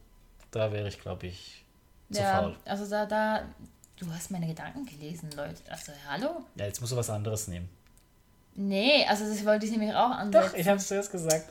[0.50, 1.64] da wäre ich, glaube ich,
[2.10, 2.56] zu ja, faul.
[2.64, 3.42] also da, da,
[3.96, 5.60] du hast meine Gedanken gelesen, Leute.
[5.68, 6.44] Also, hallo?
[6.56, 7.68] Ja, jetzt musst du was anderes nehmen.
[8.54, 10.56] Nee, also das wollte ich nämlich auch Doch, ansetzen.
[10.56, 11.48] ich habe es zuerst gesagt.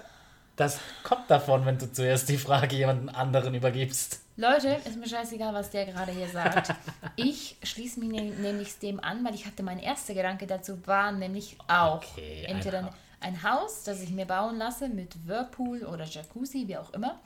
[0.55, 4.19] Das kommt davon, wenn du zuerst die Frage jemanden anderen übergibst.
[4.35, 6.73] Leute, ist mir scheißegal, was der gerade hier sagt.
[7.15, 11.11] Ich schließe mich ne- nämlich dem an, weil ich hatte mein erster Gedanke dazu war
[11.13, 12.93] nämlich auch Okay, entweder.
[13.19, 17.19] Ein, Haus, das ich mir bauen lasse mit Whirlpool oder Jacuzzi, wie auch immer.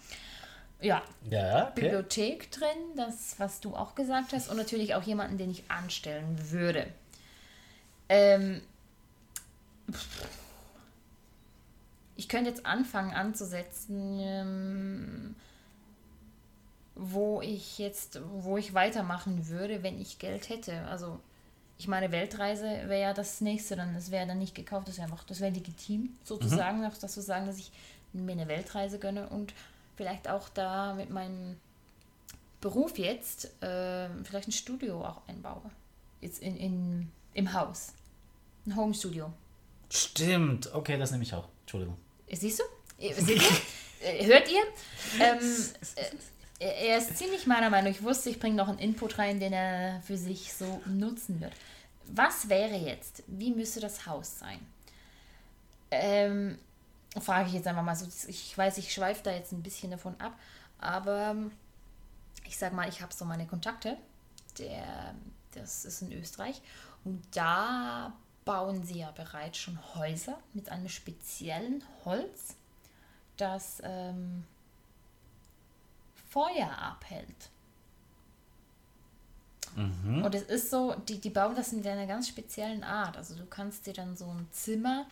[0.82, 1.82] Ja, Ja, okay.
[1.82, 6.51] Bibliothek drin, das, was du auch gesagt hast, und natürlich auch jemanden, den ich anstellen
[6.51, 6.88] würde.
[8.10, 8.62] Ähm,
[9.88, 9.97] ich
[12.15, 15.36] ich könnte jetzt anfangen anzusetzen, ähm,
[16.95, 20.86] wo ich jetzt, wo ich weitermachen würde, wenn ich Geld hätte.
[20.86, 21.19] Also
[21.83, 25.11] ich meine, Weltreise wäre ja das nächste, dann das wäre dann nicht gekauft, das wäre
[25.11, 26.83] einfach, das wäre legitim sozusagen, mhm.
[26.83, 27.73] dass zu sagen, dass ich
[28.13, 29.53] mir eine Weltreise gönne und
[29.97, 31.57] vielleicht auch da mit meinem
[32.61, 35.69] Beruf jetzt äh, vielleicht ein Studio auch einbaue.
[36.21, 37.91] Jetzt in, in, im Haus.
[38.65, 39.33] Ein Home-Studio.
[39.89, 41.49] Stimmt, okay, das nehme ich auch.
[41.63, 41.97] Entschuldigung.
[42.31, 42.63] Siehst du?
[42.97, 44.09] Seht ihr?
[44.09, 44.61] Äh, hört ihr?
[45.19, 45.39] Ähm,
[46.59, 47.91] äh, er ist ziemlich meiner Meinung.
[47.91, 51.51] Ich wusste, ich bringe noch einen Input rein, den er für sich so nutzen wird.
[52.07, 53.23] Was wäre jetzt?
[53.27, 54.59] Wie müsste das Haus sein?
[55.91, 56.57] Ähm,
[57.21, 58.07] frage ich jetzt einfach mal so.
[58.27, 60.37] Ich weiß, ich schweife da jetzt ein bisschen davon ab,
[60.79, 61.35] aber
[62.45, 63.97] ich sage mal, ich habe so meine Kontakte.
[64.57, 65.15] Der,
[65.51, 66.61] das ist in Österreich.
[67.03, 68.13] Und da
[68.45, 72.55] bauen sie ja bereits schon Häuser mit einem speziellen Holz,
[73.37, 74.45] das ähm,
[76.29, 77.49] Feuer abhält.
[79.75, 80.23] Mhm.
[80.23, 83.17] Und es ist so, die, die bauen das in einer ganz speziellen Art.
[83.17, 85.05] Also du kannst dir dann so ein Zimmer,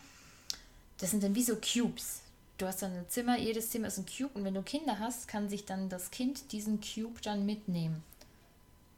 [0.98, 2.20] das sind dann wie so Cubes.
[2.58, 5.26] Du hast dann ein Zimmer, jedes Zimmer ist ein Cube und wenn du Kinder hast,
[5.26, 8.04] kann sich dann das Kind diesen Cube dann mitnehmen.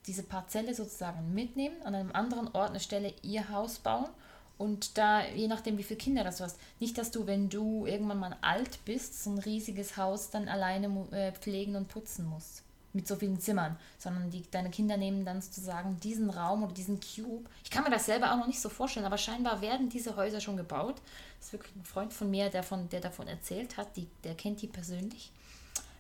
[0.07, 4.11] Diese Parzelle sozusagen mitnehmen, an einem anderen Ort eine Stelle ihr Haus bauen
[4.59, 7.87] und da, je nachdem, wie viele Kinder das du hast, nicht, dass du, wenn du
[7.87, 12.64] irgendwann mal alt bist, so ein riesiges Haus dann alleine äh, pflegen und putzen musst.
[12.95, 13.77] Mit so vielen Zimmern.
[13.99, 17.45] Sondern die, deine Kinder nehmen dann sozusagen diesen Raum oder diesen Cube.
[17.63, 20.41] Ich kann mir das selber auch noch nicht so vorstellen, aber scheinbar werden diese Häuser
[20.41, 21.03] schon gebaut.
[21.39, 23.95] Das ist wirklich ein Freund von mir, der, von, der davon erzählt hat.
[23.97, 25.31] Die, der kennt die persönlich.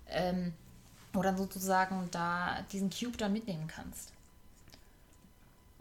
[0.08, 0.54] Ähm,
[1.12, 4.13] wo dann sozusagen da diesen Cube dann mitnehmen kannst.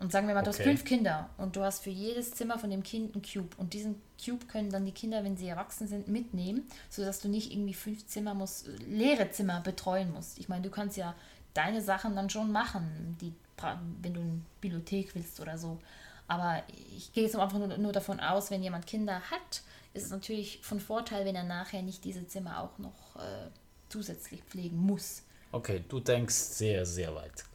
[0.04, 0.60] Und sagen wir mal, du okay.
[0.60, 3.56] hast fünf Kinder und du hast für jedes Zimmer von dem Kind einen Cube.
[3.56, 7.54] Und diesen Cube können dann die Kinder, wenn sie erwachsen sind, mitnehmen, sodass du nicht
[7.54, 10.40] irgendwie fünf Zimmer musst, leere Zimmer betreuen musst.
[10.40, 11.16] Ich meine, du kannst ja
[11.54, 13.34] deine Sachen dann schon machen, die,
[14.02, 15.80] wenn du eine Bibliothek willst oder so.
[16.28, 16.62] Aber
[16.98, 19.62] ich gehe jetzt einfach nur, nur davon aus, wenn jemand Kinder hat,
[19.94, 23.50] ist es natürlich von Vorteil, wenn er nachher nicht diese Zimmer auch noch äh,
[23.88, 25.24] zusätzlich pflegen muss.
[25.54, 27.46] Okay, du denkst sehr, sehr weit.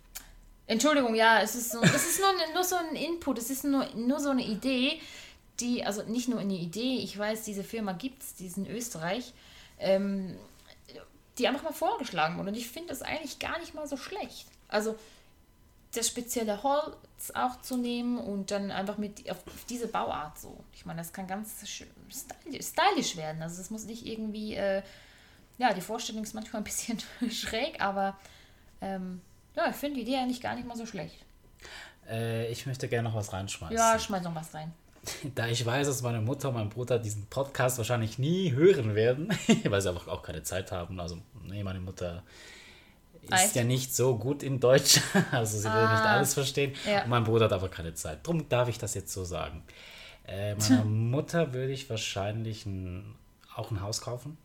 [0.68, 3.86] Entschuldigung, ja, es ist, so, es ist nur, nur so ein Input, es ist nur,
[3.96, 5.00] nur so eine Idee,
[5.60, 8.66] die, also nicht nur eine Idee, ich weiß, diese Firma gibt es, die ist in
[8.66, 9.32] Österreich,
[9.78, 10.36] ähm,
[11.38, 12.50] die einfach mal vorgeschlagen wurde.
[12.50, 14.46] Und ich finde das eigentlich gar nicht mal so schlecht.
[14.68, 14.96] Also
[15.94, 19.38] das spezielle Holz auch zu nehmen und dann einfach mit auf
[19.70, 20.62] diese Bauart so.
[20.74, 23.42] Ich meine, das kann ganz stylisch werden.
[23.42, 24.82] Also es muss nicht irgendwie, äh,
[25.56, 26.98] ja, die Vorstellung ist manchmal ein bisschen
[27.30, 28.18] schräg, aber
[28.82, 29.22] ähm,
[29.58, 31.16] ja, ich finde die Idee eigentlich gar nicht mal so schlecht.
[32.08, 33.76] Äh, ich möchte gerne noch was reinschmeißen.
[33.76, 34.72] Ja, schmeiß noch was rein.
[35.34, 39.28] Da ich weiß, dass meine Mutter und mein Bruder diesen Podcast wahrscheinlich nie hören werden,
[39.64, 41.00] weil sie einfach auch keine Zeit haben.
[41.00, 42.22] Also, nee, meine Mutter
[43.22, 43.56] ist Echt?
[43.56, 45.00] ja nicht so gut in Deutsch,
[45.32, 46.16] also sie ah, will nicht ah.
[46.16, 46.74] alles verstehen.
[46.86, 47.02] Ja.
[47.02, 48.24] Und mein Bruder hat aber keine Zeit.
[48.24, 49.64] Darum darf ich das jetzt so sagen.
[50.26, 53.16] Äh, meiner Mutter würde ich wahrscheinlich ein,
[53.56, 54.36] auch ein Haus kaufen,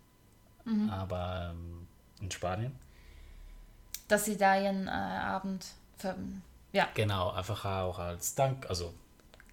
[0.65, 0.89] mhm.
[0.89, 1.87] aber ähm,
[2.21, 2.71] in Spanien
[4.13, 5.65] dass sie da ihren äh, Abend
[5.97, 6.15] ver
[6.71, 6.87] ja.
[6.93, 8.69] Genau, einfach auch als Dank.
[8.69, 8.93] Also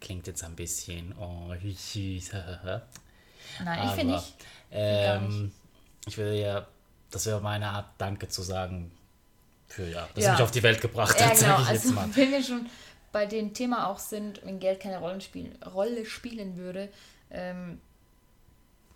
[0.00, 2.32] klingt jetzt ein bisschen oh, süß.
[3.64, 4.34] Nein, ich finde nicht.
[4.70, 5.52] Ähm,
[6.06, 6.66] ich will ja,
[7.10, 8.90] das wäre meine Art, Danke zu sagen
[9.66, 10.32] für ja, dass ja.
[10.32, 11.60] mich auf die Welt gebracht ja, hat, genau.
[11.60, 12.08] ich also, jetzt mal.
[12.14, 12.66] Wenn wir schon
[13.12, 16.90] bei dem Thema auch sind, wenn Geld keine Rollen spiel Rolle spielen würde,
[17.30, 17.80] ähm,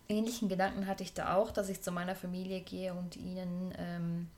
[0.09, 4.29] ähnlichen Gedanken hatte ich da auch, dass ich zu meiner Familie gehe und ihnen ähm,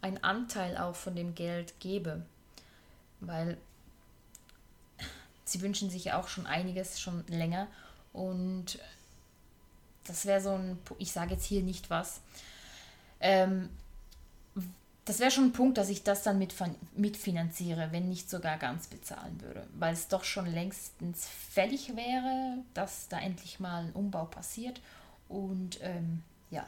[0.00, 2.24] einen Anteil auch von dem Geld gebe.
[3.20, 3.58] Weil
[5.44, 7.68] sie wünschen sich ja auch schon einiges schon länger.
[8.12, 8.78] Und
[10.06, 12.20] das wäre so ein, ich sage jetzt hier nicht was.
[13.20, 13.68] Ähm,
[15.04, 16.54] das wäre schon ein Punkt, dass ich das dann mit,
[16.94, 19.66] mitfinanziere, wenn nicht sogar ganz bezahlen würde.
[19.78, 24.80] Weil es doch schon längstens fällig wäre, dass da endlich mal ein Umbau passiert.
[25.28, 26.66] Und ähm, ja,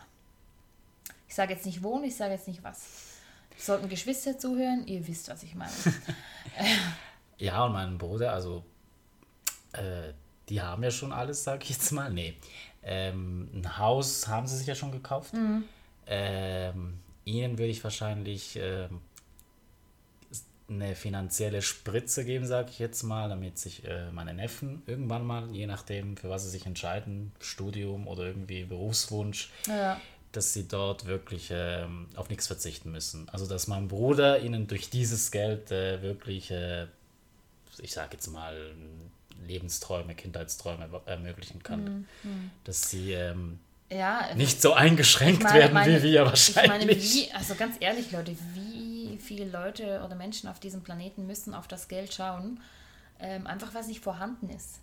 [1.28, 3.19] ich sage jetzt nicht wohnen, ich sage jetzt nicht was.
[3.56, 5.72] Sollten Geschwister zuhören, ihr wisst, was ich meine.
[7.38, 8.64] ja, und mein Bruder, also
[9.72, 10.12] äh,
[10.48, 12.10] die haben ja schon alles, sag ich jetzt mal.
[12.10, 12.34] Nee.
[12.82, 15.34] Ähm, ein Haus haben sie sich ja schon gekauft.
[15.34, 15.64] Mhm.
[16.06, 18.88] Ähm, ihnen würde ich wahrscheinlich äh,
[20.68, 25.50] eine finanzielle Spritze geben, sage ich jetzt mal, damit sich äh, meine Neffen irgendwann mal,
[25.50, 30.00] je nachdem, für was sie sich entscheiden, Studium oder irgendwie Berufswunsch, ja
[30.32, 33.28] dass sie dort wirklich ähm, auf nichts verzichten müssen.
[33.30, 36.86] Also dass mein Bruder ihnen durch dieses Geld äh, wirklich, äh,
[37.78, 38.56] ich sage jetzt mal,
[39.46, 42.06] Lebensträume, Kindheitsträume ermöglichen kann.
[42.22, 42.50] Mhm.
[42.64, 43.58] Dass sie ähm,
[43.90, 46.86] ja, nicht so eingeschränkt ich meine- werden meine- wie wir Ich wahrscheinlich.
[46.86, 51.54] meine, wie, also ganz ehrlich, Leute, wie viele Leute oder Menschen auf diesem Planeten müssen
[51.54, 52.60] auf das Geld schauen,
[53.18, 54.78] ähm, einfach was nicht vorhanden ist.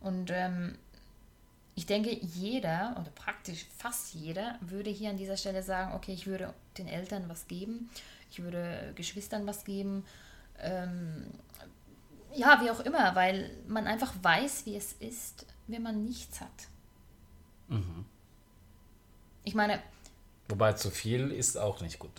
[0.00, 0.78] Und ähm,
[1.76, 6.26] ich denke, jeder oder praktisch fast jeder würde hier an dieser Stelle sagen, okay, ich
[6.26, 7.90] würde den Eltern was geben,
[8.30, 10.04] ich würde Geschwistern was geben,
[10.58, 11.26] ähm,
[12.34, 16.48] ja, wie auch immer, weil man einfach weiß, wie es ist, wenn man nichts hat.
[19.44, 19.80] Ich meine,
[20.48, 22.10] Wobei zu viel ist auch nicht gut,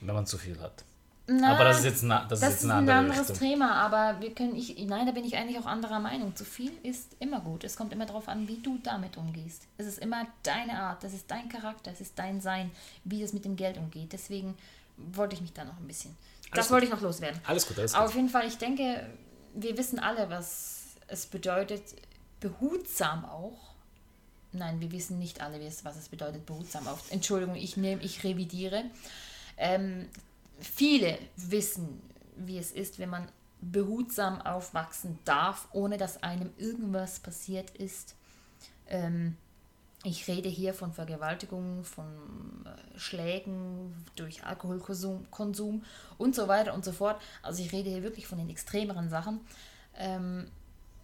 [0.00, 0.84] wenn man zu viel hat.
[1.32, 3.30] Na, aber das ist jetzt, na, das Das ist ist jetzt eine ein andere anderes
[3.30, 3.48] Richtung.
[3.48, 6.34] Thema, aber wir können ich nein, da bin ich eigentlich auch anderer Meinung.
[6.34, 7.62] Zu viel ist immer gut.
[7.64, 9.62] Es kommt immer darauf an, wie du damit umgehst.
[9.78, 12.70] Es ist immer deine Art, das ist dein Charakter, es ist dein Sein,
[13.04, 14.12] wie es mit dem Geld umgeht.
[14.12, 14.56] Deswegen
[14.96, 16.16] wollte ich mich da noch ein bisschen.
[16.52, 16.72] das gut.
[16.74, 17.40] wollte ich noch loswerden.
[17.46, 18.02] Alles gut, alles gut.
[18.02, 19.06] auf jeden Fall, ich denke,
[19.54, 21.82] wir wissen alle, was es bedeutet,
[22.40, 23.58] behutsam auch.
[24.52, 27.10] Nein, wir wissen nicht alle, was es bedeutet, behutsam auf.
[27.12, 28.84] Entschuldigung, ich nehme, ich revidiere.
[29.56, 30.08] Ähm,
[30.60, 32.02] viele wissen,
[32.36, 33.28] wie es ist, wenn man
[33.60, 38.16] behutsam aufwachsen darf, ohne dass einem irgendwas passiert ist.
[38.86, 39.36] Ähm,
[40.02, 42.06] ich rede hier von Vergewaltigungen, von
[42.64, 45.84] äh, Schlägen durch Alkoholkonsum Konsum
[46.16, 47.20] und so weiter und so fort.
[47.42, 49.40] Also ich rede hier wirklich von den extremeren Sachen.
[49.96, 50.50] Ähm,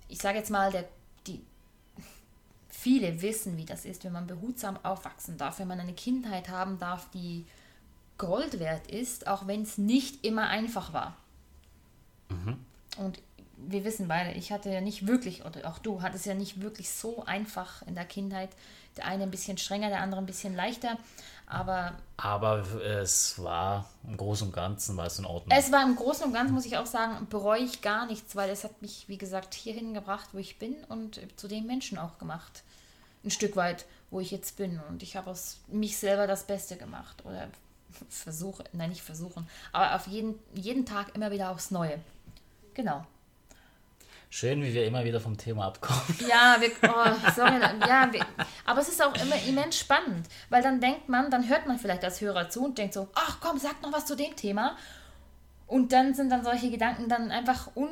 [0.08, 0.88] ich sage jetzt mal, der,
[1.26, 1.44] die,
[2.68, 6.78] viele wissen, wie das ist, wenn man behutsam aufwachsen darf, wenn man eine Kindheit haben
[6.78, 7.44] darf, die
[8.18, 11.16] Gold wert ist, auch wenn es nicht immer einfach war.
[12.98, 13.20] Und
[13.56, 16.90] wir wissen beide, ich hatte ja nicht wirklich, oder auch du hattest ja nicht wirklich
[16.90, 18.50] so einfach in der Kindheit.
[18.96, 20.96] Der eine ein bisschen strenger, der andere ein bisschen leichter.
[21.46, 25.56] Aber Aber es war im Großen und Ganzen war es in Ordnung.
[25.56, 28.50] es war im Großen und Ganzen, muss ich auch sagen, bereue ich gar nichts, weil
[28.50, 32.18] es hat mich, wie gesagt, hierhin gebracht, wo ich bin und zu den Menschen auch
[32.18, 32.62] gemacht.
[33.24, 34.80] Ein Stück weit, wo ich jetzt bin.
[34.88, 37.24] Und ich habe aus mich selber das Beste gemacht.
[37.24, 37.48] Oder
[38.08, 41.98] versuche, nein, nicht versuchen, aber auf jeden, jeden Tag immer wieder aufs Neue.
[42.74, 43.04] Genau.
[44.28, 46.02] Schön, wie wir immer wieder vom Thema abkommen.
[46.28, 48.26] Ja, wir, oh, sorry, ja, wir,
[48.64, 52.04] aber es ist auch immer immens spannend, weil dann denkt man, dann hört man vielleicht
[52.04, 54.76] als Hörer zu und denkt so, ach komm, sag noch was zu dem Thema.
[55.66, 57.88] Und dann sind dann solche Gedanken dann einfach un,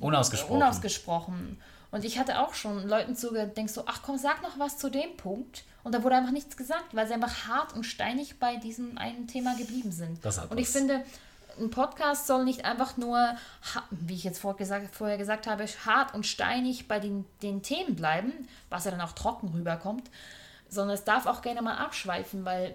[0.00, 0.56] Unausgesprochen.
[0.56, 1.62] unausgesprochen.
[1.90, 4.90] Und ich hatte auch schon Leuten zugehört, denkst so, ach komm, sag noch was zu
[4.90, 5.64] dem Punkt.
[5.84, 9.26] Und da wurde einfach nichts gesagt, weil sie einfach hart und steinig bei diesem einen
[9.26, 10.24] Thema geblieben sind.
[10.24, 10.76] Das hat und ich was.
[10.76, 11.04] finde,
[11.58, 13.36] ein Podcast soll nicht einfach nur,
[13.90, 18.32] wie ich jetzt vorher gesagt habe, hart und steinig bei den, den Themen bleiben,
[18.70, 20.08] was ja dann auch trocken rüberkommt,
[20.68, 22.74] sondern es darf auch gerne mal abschweifen, weil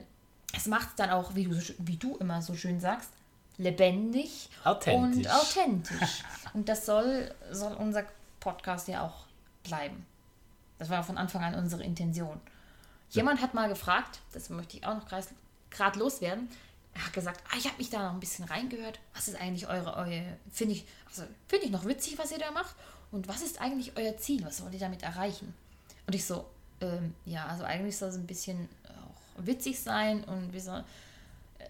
[0.56, 3.10] es macht es dann auch, wie du, wie du immer so schön sagst,
[3.58, 5.26] lebendig Authentisch.
[5.26, 6.24] und authentisch.
[6.54, 8.04] und das soll, soll unser
[8.40, 9.26] Podcast ja auch
[9.64, 10.06] bleiben.
[10.78, 12.40] Das war von Anfang an unsere Intention.
[13.10, 15.08] Jemand hat mal gefragt, das möchte ich auch noch
[15.70, 16.50] gerade loswerden,
[16.98, 19.00] er hat gesagt, ah, ich habe mich da noch ein bisschen reingehört.
[19.14, 22.50] Was ist eigentlich eure, eure finde ich, also finde ich noch witzig, was ihr da
[22.52, 22.76] macht.
[23.12, 24.44] Und was ist eigentlich euer Ziel?
[24.44, 25.54] Was wollt ihr damit erreichen?
[26.08, 26.46] Und ich so,
[26.82, 30.84] ähm, ja, also eigentlich soll es ein bisschen auch witzig sein und wir soll,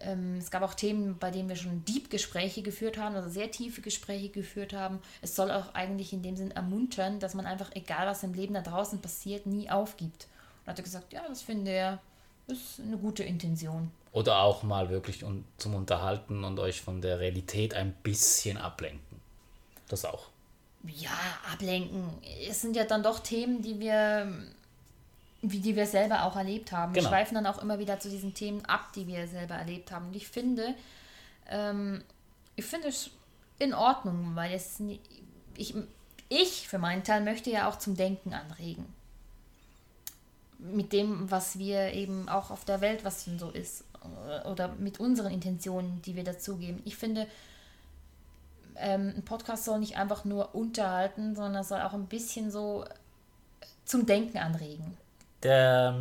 [0.00, 3.82] ähm, es gab auch Themen, bei denen wir schon Deep-Gespräche geführt haben, also sehr tiefe
[3.82, 4.98] Gespräche geführt haben.
[5.20, 8.54] Es soll auch eigentlich in dem Sinn ermuntern, dass man einfach, egal was im Leben
[8.54, 10.26] da draußen passiert, nie aufgibt.
[10.68, 11.98] Und hat er gesagt, ja, das finde er,
[12.46, 13.90] ist eine gute Intention.
[14.12, 19.18] Oder auch mal wirklich un zum Unterhalten und euch von der Realität ein bisschen ablenken.
[19.88, 20.26] Das auch.
[20.84, 21.16] Ja,
[21.50, 22.10] ablenken.
[22.46, 24.30] Es sind ja dann doch Themen, die wir,
[25.40, 26.94] wie die wir selber auch erlebt haben.
[26.94, 27.14] Wir Genau.
[27.14, 30.08] schweifen dann auch immer wieder zu diesen Themen ab, die wir selber erlebt haben.
[30.08, 30.74] Und ich finde,
[31.48, 32.04] ähm,
[32.56, 33.08] ich finde es
[33.58, 34.82] in Ordnung, weil es
[35.56, 35.74] ich,
[36.28, 38.97] ich für meinen Teil möchte ja auch zum Denken anregen.
[40.58, 43.84] Mit dem, was wir eben auch auf der Welt, was denn so ist.
[44.44, 46.80] Oder mit unseren Intentionen, die wir dazugeben.
[46.84, 47.26] Ich finde,
[48.76, 52.84] ähm, ein Podcast soll nicht einfach nur unterhalten, sondern soll auch ein bisschen so
[53.84, 54.96] zum Denken anregen.
[55.42, 55.98] Der,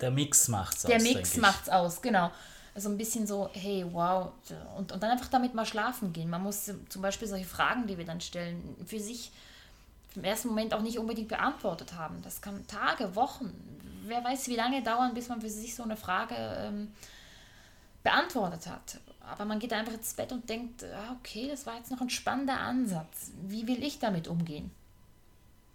[0.00, 1.40] der Mix macht's Der aus, Mix denk ich.
[1.40, 2.30] macht's aus, genau.
[2.74, 4.30] Also ein bisschen so, hey, wow.
[4.76, 6.30] Und, und dann einfach damit mal schlafen gehen.
[6.30, 9.32] Man muss zum Beispiel solche Fragen, die wir dann stellen, für sich
[10.14, 12.22] im ersten Moment auch nicht unbedingt beantwortet haben.
[12.22, 13.52] Das kann Tage, Wochen,
[14.08, 16.92] wer weiß wie lange dauern, bis man für sich so eine Frage ähm,
[18.02, 18.98] beantwortet hat.
[19.20, 22.10] Aber man geht einfach ins Bett und denkt, ah, okay, das war jetzt noch ein
[22.10, 23.32] spannender Ansatz.
[23.42, 24.70] Wie will ich damit umgehen?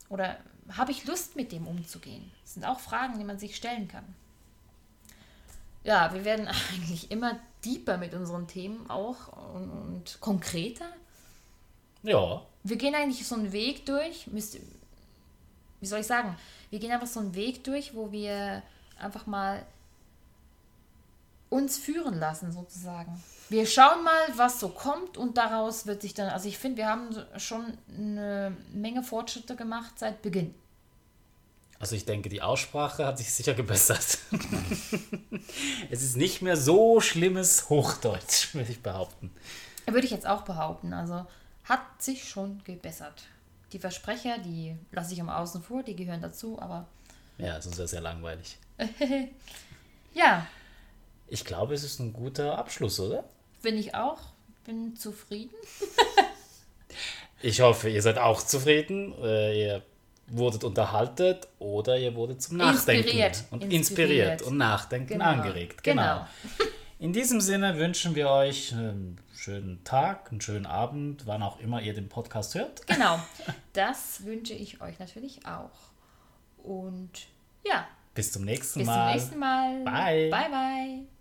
[0.10, 0.38] Oder
[0.72, 2.32] habe ich Lust, mit dem umzugehen?
[2.42, 4.16] Das sind auch Fragen, die man sich stellen kann.
[5.84, 10.90] Ja, wir werden eigentlich immer deeper mit unseren Themen auch und, und konkreter.
[12.02, 14.28] Ja, Wir gehen eigentlich so einen Weg durch.
[14.28, 14.58] Müsst,
[15.84, 16.36] wie soll ich sagen,
[16.70, 18.64] wir gehen einfach so einen Weg durch, wo wir
[18.98, 19.66] einfach mal
[21.50, 23.22] uns führen lassen, sozusagen.
[23.50, 26.88] Wir schauen mal, was so kommt und daraus wird sich dann, also ich finde, wir
[26.88, 30.56] haben schon eine Menge Fortschritte gemacht seit Beginn.
[31.80, 34.20] Also ich denke, die Aussprache hat sich sicher gebessert.
[35.92, 39.32] es ist nicht mehr so schlimmes Hochdeutsch, würde ich behaupten.
[39.86, 40.94] Würde ich jetzt auch behaupten.
[40.94, 41.26] Also
[41.66, 43.24] hat sich schon gebessert.
[43.74, 46.88] Die Versprecher, die lasse ich am Außen vor, die gehören dazu, aber.
[47.40, 48.58] Ja, sonst wäre es ja langweilig.
[50.14, 50.46] ja.
[51.28, 53.24] Ich glaube, es ist ein guter Abschluss, oder?
[53.64, 54.20] Bin ich auch.
[54.64, 55.56] Bin zufrieden.
[57.42, 59.16] ich hoffe, ihr seid auch zufrieden.
[59.24, 59.82] Äh, ihr
[60.28, 63.44] wurdet unterhalten oder ihr wurdet zum Nachdenken inspiriert.
[63.50, 65.26] und inspiriert, inspiriert und Nachdenken genau.
[65.26, 65.84] angeregt.
[65.84, 66.02] Genau.
[66.04, 66.28] genau.
[67.00, 71.82] In diesem Sinne wünschen wir euch einen schönen Tag, einen schönen Abend, wann auch immer
[71.82, 72.88] ihr den Podcast hört.
[72.88, 73.20] Genau,
[73.74, 75.92] das wünsche ich euch natürlich auch.
[76.64, 77.28] Und
[77.66, 77.86] ja.
[78.16, 79.14] Bis zum nächsten Mal.
[79.14, 79.84] Bis zum nächsten Mal.
[79.84, 80.30] Bye.
[80.30, 81.08] Bye, bye.